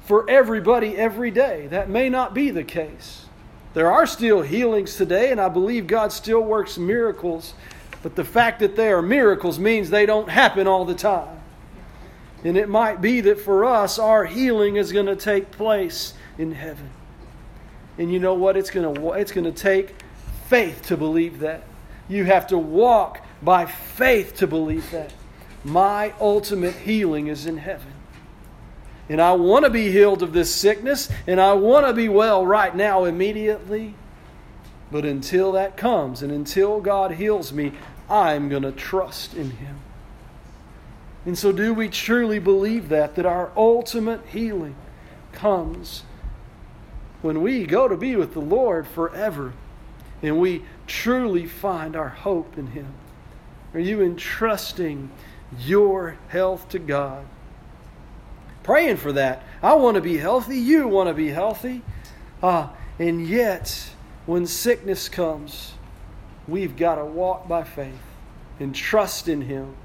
for 0.04 0.30
everybody 0.30 0.98
every 0.98 1.32
day. 1.32 1.68
That 1.68 1.90
may 1.90 2.10
not 2.10 2.34
be 2.34 2.52
the 2.52 2.66
case. 2.66 3.26
There 3.74 3.90
are 3.90 4.06
still 4.06 4.42
healings 4.42 4.98
today, 4.98 5.32
and 5.32 5.40
I 5.40 5.48
believe 5.48 5.88
God 5.88 6.12
still 6.12 6.42
works 6.42 6.78
miracles, 6.78 7.54
but 8.04 8.18
the 8.18 8.26
fact 8.26 8.60
that 8.60 8.76
they 8.76 8.92
are 8.92 9.02
miracles 9.02 9.58
means 9.58 9.90
they 9.90 10.06
don't 10.06 10.30
happen 10.30 10.68
all 10.68 10.84
the 10.84 10.96
time. 10.96 11.41
And 12.44 12.58
it 12.58 12.70
might 12.70 13.02
be 13.02 13.22
that 13.22 13.40
for 13.40 13.66
us, 13.66 14.00
our 14.00 14.26
healing 14.26 14.76
is 14.76 14.92
going 14.92 15.06
to 15.06 15.16
take 15.16 15.52
place 15.52 16.14
in 16.38 16.54
heaven. 16.54 16.90
And 17.98 18.12
you 18.12 18.20
know 18.20 18.34
what? 18.34 18.58
It's 18.58 18.72
going 18.72 18.96
to, 18.96 19.12
it's 19.12 19.32
going 19.32 19.46
to 19.46 19.52
take 19.52 19.96
faith 20.48 20.88
to 20.88 20.98
believe 20.98 21.40
that. 21.40 21.64
You 22.10 22.26
have 22.26 22.48
to 22.48 22.58
walk 22.58 23.24
by 23.42 23.66
faith 23.66 24.38
to 24.38 24.48
believe 24.48 24.90
that. 24.92 25.14
My 25.64 26.14
ultimate 26.20 26.76
healing 26.76 27.28
is 27.28 27.46
in 27.46 27.58
heaven. 27.58 27.94
And 29.08 29.22
I 29.22 29.34
want 29.34 29.66
to 29.66 29.70
be 29.70 29.92
healed 29.92 30.24
of 30.24 30.34
this 30.34 30.54
sickness, 30.54 31.10
and 31.28 31.40
I 31.40 31.54
want 31.54 31.86
to 31.86 31.94
be 31.94 32.10
well 32.10 32.46
right 32.46 32.76
now, 32.76 33.06
immediately. 33.06 33.94
But 34.92 35.06
until 35.06 35.52
that 35.54 35.78
comes, 35.78 36.22
and 36.24 36.32
until 36.32 36.82
God 36.82 37.12
heals 37.12 37.54
me, 37.54 37.74
I'm 38.10 38.50
going 38.50 38.64
to 38.64 38.72
trust 38.72 39.34
in 39.34 39.52
Him. 39.52 39.80
And 41.26 41.38
so, 41.38 41.52
do 41.52 41.74
we 41.74 41.88
truly 41.88 42.40
believe 42.40 42.90
that? 42.90 43.16
That 43.16 43.26
our 43.26 43.52
ultimate 43.56 44.26
healing 44.28 44.76
comes 45.34 46.04
when 47.22 47.42
we 47.42 47.66
go 47.66 47.88
to 47.88 47.96
be 47.96 48.16
with 48.16 48.34
the 48.34 48.42
Lord 48.42 48.88
forever 48.88 49.54
and 50.24 50.40
we 50.40 50.64
truly 50.88 51.46
find 51.46 51.96
our 51.96 52.10
hope 52.10 52.58
in 52.58 52.68
Him? 52.68 52.94
Are 53.74 53.80
you 53.80 54.02
entrusting 54.02 55.12
your 55.60 56.18
health 56.28 56.70
to 56.70 56.80
God? 56.80 57.26
Praying 58.64 58.98
for 58.98 59.12
that. 59.14 59.44
I 59.62 59.74
want 59.74 59.96
to 59.96 60.02
be 60.02 60.18
healthy. 60.18 60.58
You 60.58 60.88
want 60.88 61.08
to 61.08 61.14
be 61.14 61.30
healthy. 61.30 61.82
Uh, 62.44 62.70
and 63.00 63.28
yet, 63.28 63.90
when 64.26 64.46
sickness 64.46 65.10
comes, 65.10 65.74
we've 66.48 66.76
got 66.76 66.96
to 66.96 67.06
walk 67.06 67.48
by 67.48 67.64
faith 67.64 67.94
and 68.60 68.76
trust 68.76 69.28
in 69.28 69.42
Him 69.42 69.76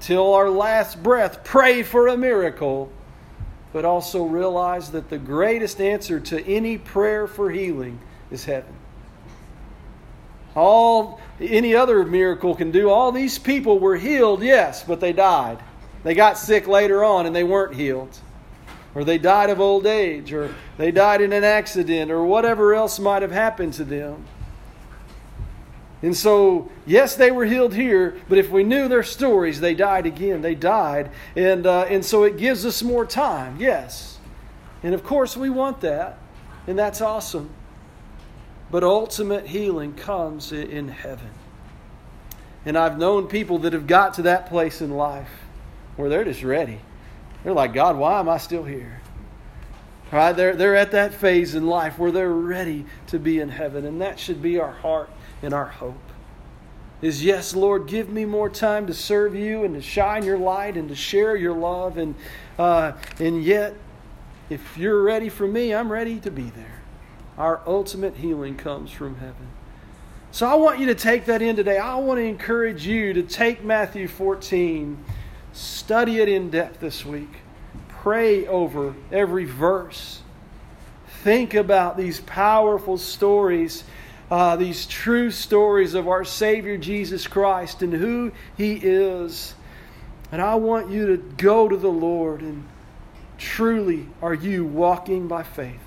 till 0.00 0.34
our 0.34 0.50
last 0.50 1.02
breath. 1.02 1.44
Pray 1.44 1.82
for 1.82 2.08
a 2.08 2.16
miracle, 2.16 2.90
but 3.72 3.84
also 3.84 4.24
realize 4.24 4.90
that 4.92 5.10
the 5.10 5.18
greatest 5.18 5.80
answer 5.80 6.20
to 6.20 6.44
any 6.46 6.78
prayer 6.78 7.26
for 7.26 7.50
healing 7.50 7.98
is 8.30 8.44
heaven. 8.44 8.74
All 10.54 11.20
any 11.40 11.74
other 11.74 12.04
miracle 12.04 12.54
can 12.54 12.70
do. 12.70 12.88
All 12.88 13.12
these 13.12 13.38
people 13.38 13.78
were 13.78 13.96
healed, 13.96 14.42
yes, 14.42 14.82
but 14.82 15.00
they 15.00 15.12
died. 15.12 15.58
They 16.02 16.14
got 16.14 16.38
sick 16.38 16.66
later 16.66 17.04
on 17.04 17.26
and 17.26 17.36
they 17.36 17.44
weren't 17.44 17.74
healed. 17.74 18.16
Or 18.94 19.04
they 19.04 19.18
died 19.18 19.50
of 19.50 19.60
old 19.60 19.84
age, 19.84 20.32
or 20.32 20.54
they 20.78 20.90
died 20.90 21.20
in 21.20 21.34
an 21.34 21.44
accident, 21.44 22.10
or 22.10 22.24
whatever 22.24 22.74
else 22.74 22.98
might 22.98 23.20
have 23.20 23.30
happened 23.30 23.74
to 23.74 23.84
them. 23.84 24.24
And 26.06 26.16
so, 26.16 26.70
yes, 26.86 27.16
they 27.16 27.32
were 27.32 27.44
healed 27.44 27.74
here, 27.74 28.16
but 28.28 28.38
if 28.38 28.48
we 28.48 28.62
knew 28.62 28.86
their 28.86 29.02
stories, 29.02 29.58
they 29.58 29.74
died 29.74 30.06
again. 30.06 30.40
They 30.40 30.54
died. 30.54 31.10
And, 31.34 31.66
uh, 31.66 31.86
and 31.90 32.04
so 32.04 32.22
it 32.22 32.36
gives 32.36 32.64
us 32.64 32.80
more 32.80 33.04
time, 33.04 33.56
yes. 33.58 34.20
And 34.84 34.94
of 34.94 35.02
course, 35.02 35.36
we 35.36 35.50
want 35.50 35.80
that, 35.80 36.20
and 36.68 36.78
that's 36.78 37.00
awesome. 37.00 37.50
But 38.70 38.84
ultimate 38.84 39.48
healing 39.48 39.94
comes 39.94 40.52
in 40.52 40.86
heaven. 40.86 41.30
And 42.64 42.78
I've 42.78 42.98
known 42.98 43.26
people 43.26 43.58
that 43.58 43.72
have 43.72 43.88
got 43.88 44.14
to 44.14 44.22
that 44.22 44.46
place 44.46 44.80
in 44.80 44.92
life 44.92 45.30
where 45.96 46.08
they're 46.08 46.22
just 46.22 46.44
ready. 46.44 46.78
They're 47.42 47.52
like, 47.52 47.72
God, 47.72 47.96
why 47.96 48.20
am 48.20 48.28
I 48.28 48.38
still 48.38 48.62
here? 48.62 49.00
Right, 50.12 50.30
they're, 50.30 50.54
they're 50.54 50.76
at 50.76 50.92
that 50.92 51.14
phase 51.14 51.56
in 51.56 51.66
life 51.66 51.98
where 51.98 52.12
they're 52.12 52.30
ready 52.30 52.86
to 53.08 53.18
be 53.18 53.40
in 53.40 53.48
heaven. 53.48 53.84
And 53.84 54.00
that 54.02 54.20
should 54.20 54.40
be 54.40 54.60
our 54.60 54.70
heart 54.70 55.10
and 55.42 55.52
our 55.52 55.66
hope. 55.66 55.94
Is 57.02 57.22
yes, 57.22 57.54
Lord, 57.54 57.86
give 57.86 58.08
me 58.08 58.24
more 58.24 58.48
time 58.48 58.86
to 58.86 58.94
serve 58.94 59.34
you 59.34 59.64
and 59.64 59.74
to 59.74 59.82
shine 59.82 60.24
your 60.24 60.38
light 60.38 60.76
and 60.76 60.88
to 60.88 60.94
share 60.94 61.36
your 61.36 61.54
love. 61.54 61.98
And, 61.98 62.14
uh, 62.58 62.92
and 63.18 63.44
yet, 63.44 63.74
if 64.48 64.78
you're 64.78 65.02
ready 65.02 65.28
for 65.28 65.46
me, 65.46 65.74
I'm 65.74 65.92
ready 65.92 66.18
to 66.20 66.30
be 66.30 66.50
there. 66.50 66.82
Our 67.36 67.60
ultimate 67.66 68.16
healing 68.16 68.56
comes 68.56 68.90
from 68.90 69.16
heaven. 69.16 69.48
So 70.30 70.46
I 70.46 70.54
want 70.54 70.78
you 70.78 70.86
to 70.86 70.94
take 70.94 71.26
that 71.26 71.42
in 71.42 71.56
today. 71.56 71.78
I 71.78 71.96
want 71.96 72.18
to 72.18 72.24
encourage 72.24 72.86
you 72.86 73.12
to 73.14 73.22
take 73.22 73.64
Matthew 73.64 74.08
14, 74.08 75.02
study 75.52 76.18
it 76.18 76.28
in 76.28 76.50
depth 76.50 76.80
this 76.80 77.04
week, 77.04 77.36
pray 77.88 78.46
over 78.46 78.94
every 79.10 79.44
verse, 79.44 80.20
think 81.22 81.54
about 81.54 81.96
these 81.96 82.20
powerful 82.20 82.98
stories. 82.98 83.84
Uh, 84.30 84.56
these 84.56 84.86
true 84.86 85.30
stories 85.30 85.94
of 85.94 86.08
our 86.08 86.24
Savior 86.24 86.76
Jesus 86.76 87.28
Christ 87.28 87.82
and 87.82 87.92
who 87.92 88.32
He 88.56 88.74
is. 88.74 89.54
And 90.32 90.42
I 90.42 90.56
want 90.56 90.90
you 90.90 91.06
to 91.06 91.16
go 91.16 91.68
to 91.68 91.76
the 91.76 91.90
Lord 91.90 92.40
and 92.40 92.66
truly, 93.38 94.08
are 94.20 94.34
you 94.34 94.64
walking 94.64 95.28
by 95.28 95.44
faith? 95.44 95.80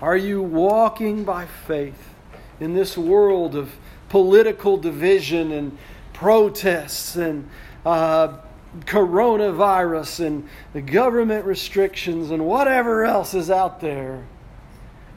Are 0.00 0.16
you 0.16 0.42
walking 0.42 1.24
by 1.24 1.46
faith 1.46 2.14
in 2.60 2.74
this 2.74 2.96
world 2.96 3.54
of 3.54 3.74
political 4.08 4.76
division 4.76 5.52
and 5.52 5.78
protests 6.12 7.16
and 7.16 7.48
uh, 7.84 8.38
coronavirus 8.80 10.26
and 10.26 10.48
the 10.72 10.80
government 10.80 11.44
restrictions 11.44 12.30
and 12.30 12.44
whatever 12.44 13.04
else 13.04 13.34
is 13.34 13.50
out 13.50 13.80
there? 13.80 14.24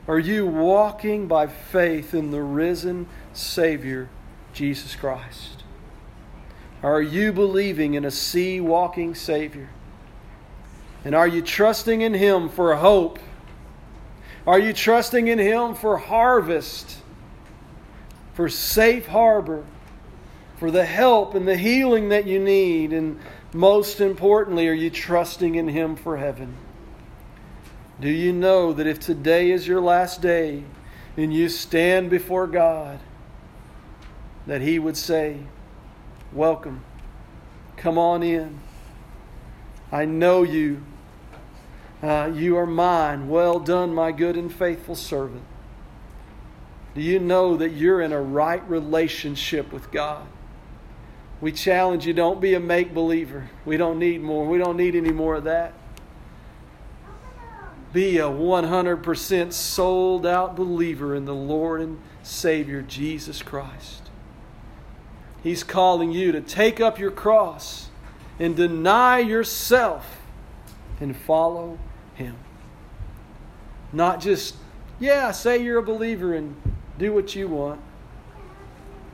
Are 0.07 0.19
you 0.19 0.47
walking 0.47 1.27
by 1.27 1.47
faith 1.47 2.13
in 2.13 2.31
the 2.31 2.41
risen 2.41 3.07
Savior, 3.33 4.09
Jesus 4.53 4.95
Christ? 4.95 5.63
Are 6.81 7.01
you 7.01 7.31
believing 7.31 7.93
in 7.93 8.05
a 8.05 8.11
sea 8.11 8.59
walking 8.59 9.13
Savior? 9.13 9.69
And 11.05 11.13
are 11.13 11.27
you 11.27 11.41
trusting 11.41 12.01
in 12.01 12.13
Him 12.13 12.49
for 12.49 12.75
hope? 12.75 13.19
Are 14.47 14.59
you 14.59 14.73
trusting 14.73 15.27
in 15.27 15.37
Him 15.37 15.75
for 15.75 15.97
harvest, 15.97 16.97
for 18.33 18.49
safe 18.49 19.05
harbor, 19.05 19.63
for 20.57 20.71
the 20.71 20.85
help 20.85 21.35
and 21.35 21.47
the 21.47 21.57
healing 21.57 22.09
that 22.09 22.25
you 22.25 22.39
need? 22.39 22.91
And 22.91 23.19
most 23.53 24.01
importantly, 24.01 24.67
are 24.67 24.73
you 24.73 24.89
trusting 24.89 25.53
in 25.53 25.67
Him 25.67 25.95
for 25.95 26.17
heaven? 26.17 26.55
Do 28.01 28.09
you 28.09 28.33
know 28.33 28.73
that 28.73 28.87
if 28.87 28.99
today 28.99 29.51
is 29.51 29.67
your 29.67 29.79
last 29.79 30.23
day 30.23 30.63
and 31.15 31.31
you 31.31 31.49
stand 31.49 32.09
before 32.09 32.47
God, 32.47 32.99
that 34.47 34.61
He 34.61 34.79
would 34.79 34.97
say, 34.97 35.37
Welcome, 36.33 36.83
come 37.77 37.99
on 37.99 38.23
in. 38.23 38.59
I 39.91 40.05
know 40.05 40.41
you. 40.41 40.81
Uh, 42.01 42.31
you 42.33 42.57
are 42.57 42.65
mine. 42.65 43.29
Well 43.29 43.59
done, 43.59 43.93
my 43.93 44.11
good 44.11 44.35
and 44.35 44.51
faithful 44.51 44.95
servant. 44.95 45.43
Do 46.95 47.01
you 47.01 47.19
know 47.19 47.55
that 47.57 47.69
you're 47.69 48.01
in 48.01 48.11
a 48.11 48.21
right 48.21 48.67
relationship 48.67 49.71
with 49.71 49.91
God? 49.91 50.25
We 51.39 51.51
challenge 51.51 52.07
you 52.07 52.13
don't 52.13 52.41
be 52.41 52.55
a 52.55 52.59
make 52.59 52.95
believer. 52.95 53.51
We 53.63 53.77
don't 53.77 53.99
need 53.99 54.21
more. 54.21 54.47
We 54.47 54.57
don't 54.57 54.77
need 54.77 54.95
any 54.95 55.11
more 55.11 55.35
of 55.35 55.43
that. 55.43 55.73
Be 57.93 58.17
a 58.17 58.23
100% 58.23 59.54
sold 59.54 60.25
out 60.25 60.56
believer 60.56 61.15
in 61.15 61.25
the 61.25 61.36
Lord 61.36 61.82
and 61.82 61.99
Savior 62.23 62.82
Jesus 62.82 63.41
Christ. 63.41 64.10
He's 65.43 65.63
calling 65.63 66.12
you 66.12 66.32
to 66.32 66.41
take 66.41 66.80
up 66.80 66.99
your 66.99 67.12
cross 67.12 67.89
and 68.39 68.56
deny 68.56 69.19
yourself 69.19 70.21
and 70.99 71.15
follow 71.15 71.80
him. 72.15 72.36
Not 73.91 74.21
just, 74.21 74.56
yeah, 74.99 75.32
say 75.32 75.62
you're 75.62 75.80
a 75.80 75.84
believer 75.84 76.34
and 76.34 76.56
do 76.97 77.12
what 77.12 77.36
you 77.36 77.47
want. 77.47 77.82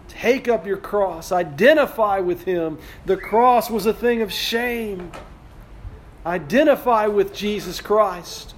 Take 0.07 0.47
up 0.47 0.65
your 0.65 0.77
cross, 0.77 1.31
identify 1.31 2.19
with 2.19 2.43
Him. 2.43 2.79
The 3.05 3.17
cross 3.17 3.69
was 3.69 3.85
a 3.85 3.93
thing 3.93 4.21
of 4.21 4.31
shame. 4.31 5.11
Identify 6.25 7.07
with 7.07 7.33
Jesus 7.33 7.79
Christ, 7.81 8.55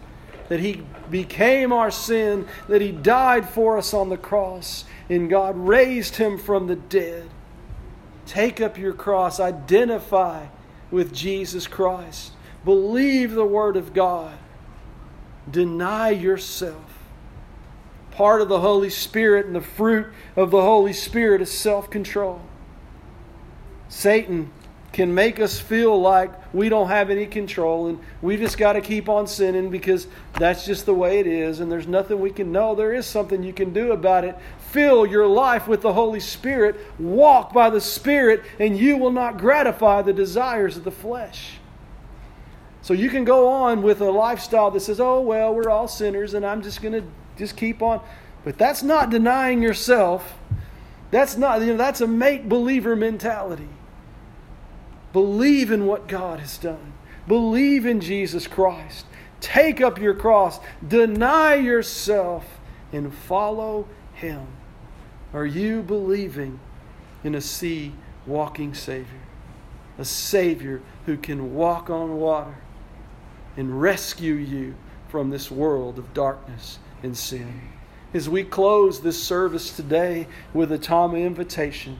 that 0.49 0.59
He 0.59 0.83
became 1.09 1.71
our 1.71 1.91
sin, 1.91 2.47
that 2.67 2.81
He 2.81 2.91
died 2.91 3.47
for 3.49 3.77
us 3.77 3.93
on 3.93 4.09
the 4.09 4.17
cross, 4.17 4.83
and 5.09 5.29
God 5.29 5.55
raised 5.57 6.17
Him 6.17 6.38
from 6.38 6.67
the 6.67 6.75
dead. 6.75 7.29
Take 8.25 8.59
up 8.59 8.77
your 8.77 8.93
cross, 8.93 9.39
identify 9.39 10.47
with 10.91 11.13
Jesus 11.13 11.65
Christ. 11.67 12.33
Believe 12.65 13.31
the 13.31 13.45
Word 13.45 13.77
of 13.77 13.93
God. 13.93 14.38
Deny 15.49 16.09
yourself. 16.09 16.99
Part 18.12 18.41
of 18.41 18.49
the 18.49 18.59
Holy 18.59 18.89
Spirit 18.89 19.45
and 19.45 19.55
the 19.55 19.62
fruit 19.62 20.07
of 20.35 20.51
the 20.51 20.62
Holy 20.62 20.93
Spirit 20.93 21.41
is 21.41 21.51
self 21.51 21.89
control. 21.89 22.41
Satan 23.88 24.51
can 24.91 25.13
make 25.13 25.39
us 25.39 25.60
feel 25.60 25.99
like 25.99 26.32
we 26.54 26.67
don't 26.67 26.88
have 26.88 27.10
any 27.10 27.28
control 27.28 27.88
and 27.88 27.99
we 28.21 28.38
just 28.38 28.58
got 28.58 28.73
to 28.73 28.82
keep 28.82 29.08
on 29.08 29.28
sinning 29.28 29.69
because 29.69 30.08
that's 30.39 30.65
just 30.65 30.86
the 30.86 30.93
way 30.93 31.19
it 31.19 31.28
is 31.28 31.60
and 31.60 31.71
there's 31.71 31.88
nothing 31.88 32.19
we 32.19 32.32
can 32.32 32.52
know. 32.52 32.73
There 32.73 32.93
is 32.93 33.06
something 33.06 33.43
you 33.43 33.54
can 33.54 33.71
do 33.71 33.91
about 33.91 34.23
it. 34.23 34.36
Fill 34.71 35.06
your 35.06 35.28
life 35.28 35.67
with 35.67 35.82
the 35.82 35.93
Holy 35.93 36.19
Spirit, 36.19 36.75
walk 36.97 37.54
by 37.54 37.69
the 37.69 37.82
Spirit, 37.82 38.43
and 38.60 38.78
you 38.78 38.97
will 38.97 39.12
not 39.12 39.38
gratify 39.38 40.02
the 40.02 40.13
desires 40.13 40.78
of 40.78 40.84
the 40.84 40.91
flesh. 40.91 41.58
So 42.82 42.93
you 42.93 43.10
can 43.10 43.25
go 43.25 43.47
on 43.49 43.84
with 43.84 44.02
a 44.02 44.10
lifestyle 44.10 44.71
that 44.71 44.80
says, 44.80 44.99
oh, 44.99 45.21
well, 45.21 45.54
we're 45.54 45.69
all 45.69 45.88
sinners 45.88 46.34
and 46.34 46.45
I'm 46.45 46.63
just 46.63 46.82
going 46.82 46.93
to 46.93 47.04
just 47.38 47.56
keep 47.56 47.84
on. 47.84 48.02
But 48.43 48.58
that's 48.58 48.82
not 48.82 49.12
denying 49.12 49.62
yourself. 49.62 50.39
That's 51.12 51.38
not, 51.38 51.62
you 51.62 51.67
know, 51.67 51.78
that's 51.78 52.02
a 52.02 52.08
make 52.08 52.49
believer 52.49 52.95
mentality. 52.95 53.67
Believe 55.13 55.71
in 55.71 55.85
what 55.85 56.07
God 56.07 56.39
has 56.39 56.57
done. 56.57 56.93
Believe 57.27 57.85
in 57.85 57.99
Jesus 57.99 58.47
Christ. 58.47 59.05
Take 59.41 59.81
up 59.81 59.99
your 59.99 60.13
cross. 60.13 60.59
Deny 60.85 61.55
yourself 61.55 62.59
and 62.91 63.13
follow 63.13 63.87
Him. 64.13 64.47
Are 65.33 65.45
you 65.45 65.81
believing 65.81 66.59
in 67.23 67.35
a 67.35 67.41
sea 67.41 67.93
walking 68.25 68.73
Savior? 68.73 69.21
A 69.97 70.05
Savior 70.05 70.81
who 71.05 71.17
can 71.17 71.53
walk 71.53 71.89
on 71.89 72.17
water 72.17 72.55
and 73.57 73.81
rescue 73.81 74.33
you 74.33 74.75
from 75.09 75.29
this 75.29 75.51
world 75.51 75.99
of 75.99 76.13
darkness 76.13 76.79
and 77.03 77.17
sin. 77.17 77.61
As 78.13 78.27
we 78.27 78.43
close 78.43 79.01
this 79.01 79.21
service 79.21 79.75
today 79.75 80.27
with 80.53 80.71
a 80.71 80.77
of 80.77 81.23
invitation, 81.23 81.99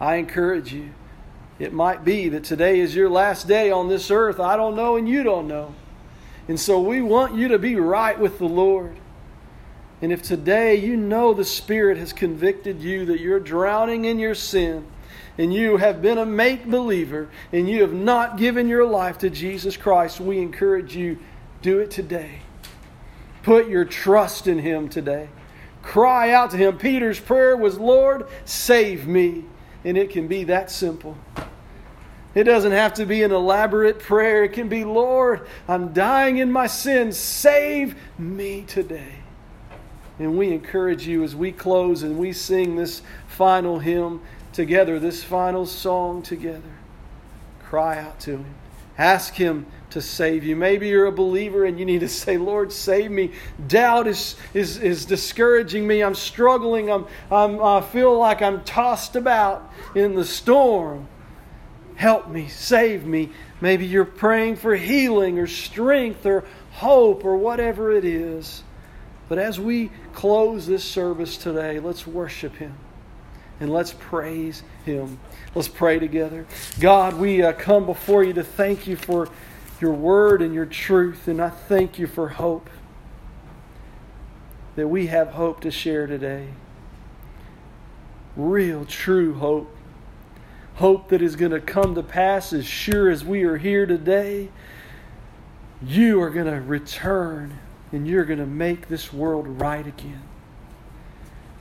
I 0.00 0.16
encourage 0.16 0.72
you. 0.72 0.90
It 1.58 1.72
might 1.72 2.04
be 2.04 2.28
that 2.30 2.44
today 2.44 2.80
is 2.80 2.94
your 2.94 3.10
last 3.10 3.46
day 3.46 3.70
on 3.70 3.88
this 3.88 4.10
earth. 4.10 4.40
I 4.40 4.56
don't 4.56 4.74
know, 4.74 4.96
and 4.96 5.08
you 5.08 5.22
don't 5.22 5.46
know. 5.46 5.74
And 6.48 6.58
so 6.58 6.80
we 6.80 7.00
want 7.00 7.36
you 7.36 7.48
to 7.48 7.58
be 7.58 7.76
right 7.76 8.18
with 8.18 8.38
the 8.38 8.48
Lord. 8.48 8.96
And 10.00 10.12
if 10.12 10.22
today 10.22 10.74
you 10.74 10.96
know 10.96 11.32
the 11.32 11.44
Spirit 11.44 11.98
has 11.98 12.12
convicted 12.12 12.80
you 12.80 13.06
that 13.06 13.20
you're 13.20 13.38
drowning 13.38 14.04
in 14.04 14.18
your 14.18 14.34
sin, 14.34 14.86
and 15.38 15.52
you 15.52 15.78
have 15.78 16.02
been 16.02 16.18
a 16.18 16.26
make 16.26 16.66
believer 16.66 17.28
and 17.52 17.68
you 17.68 17.80
have 17.82 17.92
not 17.92 18.36
given 18.36 18.68
your 18.68 18.84
life 18.84 19.18
to 19.18 19.30
Jesus 19.30 19.76
Christ, 19.76 20.20
we 20.20 20.38
encourage 20.38 20.94
you 20.94 21.18
do 21.62 21.78
it 21.78 21.90
today. 21.90 22.40
Put 23.42 23.68
your 23.68 23.84
trust 23.84 24.46
in 24.46 24.58
Him 24.58 24.88
today. 24.88 25.28
Cry 25.82 26.30
out 26.30 26.50
to 26.50 26.56
Him. 26.56 26.78
Peter's 26.78 27.18
prayer 27.18 27.56
was, 27.56 27.78
Lord, 27.78 28.26
save 28.44 29.06
me. 29.06 29.44
And 29.84 29.96
it 29.96 30.10
can 30.10 30.28
be 30.28 30.44
that 30.44 30.70
simple. 30.70 31.16
It 32.34 32.44
doesn't 32.44 32.72
have 32.72 32.94
to 32.94 33.04
be 33.04 33.22
an 33.22 33.32
elaborate 33.32 33.98
prayer. 33.98 34.44
It 34.44 34.54
can 34.54 34.68
be, 34.68 34.84
Lord, 34.84 35.46
I'm 35.68 35.92
dying 35.92 36.38
in 36.38 36.50
my 36.50 36.66
sins. 36.66 37.18
Save 37.18 37.94
me 38.18 38.62
today. 38.62 39.16
And 40.18 40.38
we 40.38 40.52
encourage 40.52 41.06
you 41.06 41.24
as 41.24 41.36
we 41.36 41.52
close 41.52 42.02
and 42.02 42.18
we 42.18 42.32
sing 42.32 42.76
this 42.76 43.02
final 43.26 43.80
hymn 43.80 44.20
together, 44.52 44.98
this 44.98 45.22
final 45.22 45.66
song 45.66 46.22
together. 46.22 46.62
Cry 47.64 47.98
out 47.98 48.20
to 48.20 48.38
Him. 48.38 48.54
Ask 48.98 49.34
Him 49.34 49.66
to 49.90 50.00
save 50.00 50.44
you. 50.44 50.56
Maybe 50.56 50.88
you're 50.88 51.06
a 51.06 51.12
believer 51.12 51.64
and 51.64 51.78
you 51.78 51.84
need 51.84 52.00
to 52.00 52.08
say, 52.08 52.38
Lord, 52.38 52.72
save 52.72 53.10
me. 53.10 53.32
Doubt 53.66 54.06
is, 54.06 54.36
is, 54.54 54.78
is 54.78 55.04
discouraging 55.04 55.86
me. 55.86 56.02
I'm 56.02 56.14
struggling. 56.14 56.90
I'm, 56.90 57.06
I'm, 57.30 57.62
I 57.62 57.80
feel 57.80 58.18
like 58.18 58.42
I'm 58.42 58.64
tossed 58.64 59.16
about 59.16 59.70
in 59.94 60.14
the 60.14 60.24
storm. 60.24 61.08
Help 61.94 62.28
me, 62.28 62.48
save 62.48 63.04
me. 63.04 63.30
Maybe 63.60 63.86
you're 63.86 64.04
praying 64.04 64.56
for 64.56 64.74
healing 64.74 65.38
or 65.38 65.46
strength 65.46 66.26
or 66.26 66.44
hope 66.72 67.24
or 67.24 67.36
whatever 67.36 67.92
it 67.92 68.04
is. 68.04 68.64
But 69.28 69.38
as 69.38 69.60
we 69.60 69.90
close 70.12 70.66
this 70.66 70.84
service 70.84 71.36
today, 71.36 71.80
let's 71.80 72.06
worship 72.06 72.56
Him 72.56 72.74
and 73.60 73.70
let's 73.70 73.92
praise 73.92 74.62
Him. 74.84 75.18
Let's 75.54 75.68
pray 75.68 75.98
together. 75.98 76.46
God, 76.80 77.14
we 77.18 77.42
uh, 77.42 77.52
come 77.52 77.86
before 77.86 78.24
you 78.24 78.32
to 78.34 78.44
thank 78.44 78.86
you 78.86 78.96
for 78.96 79.28
your 79.80 79.92
word 79.92 80.40
and 80.40 80.54
your 80.54 80.66
truth, 80.66 81.28
and 81.28 81.40
I 81.42 81.50
thank 81.50 81.98
you 81.98 82.06
for 82.06 82.28
hope. 82.28 82.70
That 84.76 84.88
we 84.88 85.08
have 85.08 85.28
hope 85.28 85.60
to 85.60 85.70
share 85.70 86.06
today. 86.06 86.48
Real, 88.36 88.86
true 88.86 89.34
hope. 89.34 89.74
Hope 90.76 91.08
that 91.10 91.20
is 91.20 91.36
going 91.36 91.52
to 91.52 91.60
come 91.60 91.94
to 91.94 92.02
pass 92.02 92.54
as 92.54 92.64
sure 92.64 93.10
as 93.10 93.22
we 93.24 93.42
are 93.42 93.58
here 93.58 93.84
today. 93.84 94.48
You 95.84 96.22
are 96.22 96.30
going 96.30 96.46
to 96.46 96.60
return 96.60 97.58
and 97.90 98.08
you're 98.08 98.24
going 98.24 98.38
to 98.38 98.46
make 98.46 98.88
this 98.88 99.12
world 99.12 99.60
right 99.60 99.86
again 99.86 100.22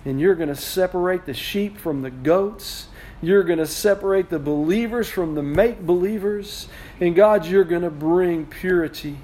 and 0.06 0.20
you're 0.20 0.36
going 0.36 0.50
to 0.50 0.56
separate 0.56 1.26
the 1.26 1.34
sheep 1.34 1.78
from 1.78 2.02
the 2.02 2.10
goats. 2.10 2.88
You're 3.22 3.44
going 3.44 3.60
to 3.60 3.68
separate 3.68 4.30
the 4.30 4.40
believers 4.40 5.10
from 5.10 5.36
the 5.36 5.44
make 5.44 5.82
believers. 5.82 6.68
And 7.00 7.16
God, 7.16 7.46
you're 7.46 7.64
going 7.64 7.84
to 7.84 7.92
bring 7.92 8.48
purity 8.48 9.18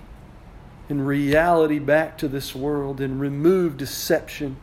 and 0.87 1.05
reality 1.05 1.79
back 1.79 2.17
to 2.19 2.27
this 2.27 2.55
world 2.55 3.01
and 3.01 3.19
remove 3.19 3.75
deception 3.75 4.57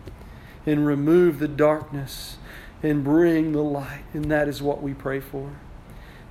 and 0.65 0.87
remove 0.87 1.41
the 1.41 1.49
darkness 1.49 2.39
and 2.83 3.03
bring 3.03 3.53
the 3.53 3.63
light. 3.63 4.05
And 4.13 4.31
that 4.31 4.47
is 4.47 4.63
what 4.63 4.83
we 4.83 4.95
pray 4.95 5.21
for. 5.21 5.53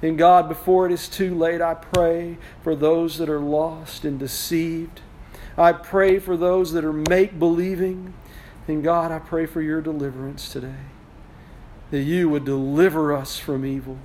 And 0.01 0.17
God, 0.17 0.49
before 0.49 0.85
it 0.85 0.91
is 0.91 1.07
too 1.07 1.35
late, 1.35 1.61
I 1.61 1.73
pray 1.73 2.37
for 2.61 2.75
those 2.75 3.17
that 3.17 3.29
are 3.29 3.39
lost 3.39 4.05
and 4.05 4.19
deceived. 4.19 5.01
I 5.57 5.71
pray 5.71 6.19
for 6.19 6.35
those 6.35 6.73
that 6.73 6.83
are 6.83 6.93
make 6.93 7.37
believing. 7.37 8.13
And 8.67 8.83
God, 8.83 9.11
I 9.11 9.19
pray 9.19 9.45
for 9.45 9.61
your 9.61 9.81
deliverance 9.81 10.49
today. 10.51 10.92
That 11.93 12.01
you 12.01 12.27
would 12.27 12.43
deliver 12.43 13.13
us 13.13 13.37
from 13.37 13.63
evil. 13.63 13.99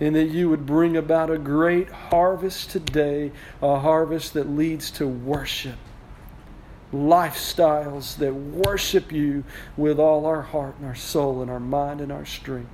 And 0.00 0.16
that 0.16 0.30
you 0.30 0.48
would 0.48 0.64
bring 0.64 0.96
about 0.96 1.30
a 1.30 1.36
great 1.36 1.90
harvest 1.90 2.70
today, 2.70 3.30
a 3.60 3.78
harvest 3.78 4.32
that 4.32 4.48
leads 4.48 4.90
to 4.92 5.06
worship. 5.06 5.76
Lifestyles 6.94 8.16
that 8.16 8.32
worship 8.32 9.12
you 9.12 9.44
with 9.76 9.98
all 9.98 10.24
our 10.24 10.40
heart 10.40 10.76
and 10.78 10.86
our 10.86 10.94
soul 10.94 11.42
and 11.42 11.50
our 11.50 11.60
mind 11.60 12.00
and 12.00 12.10
our 12.10 12.24
strength. 12.24 12.70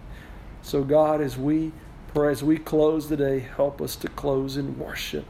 So, 0.62 0.84
God, 0.84 1.20
as 1.20 1.36
we 1.36 1.72
pray, 2.14 2.30
as 2.30 2.44
we 2.44 2.56
close 2.56 3.08
today, 3.08 3.40
help 3.40 3.82
us 3.82 3.96
to 3.96 4.06
close 4.10 4.56
in 4.56 4.78
worship. 4.78 5.24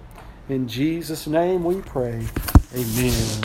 In 0.50 0.68
Jesus' 0.68 1.26
name 1.26 1.64
we 1.64 1.80
pray. 1.80 2.26
Amen. 2.74 3.40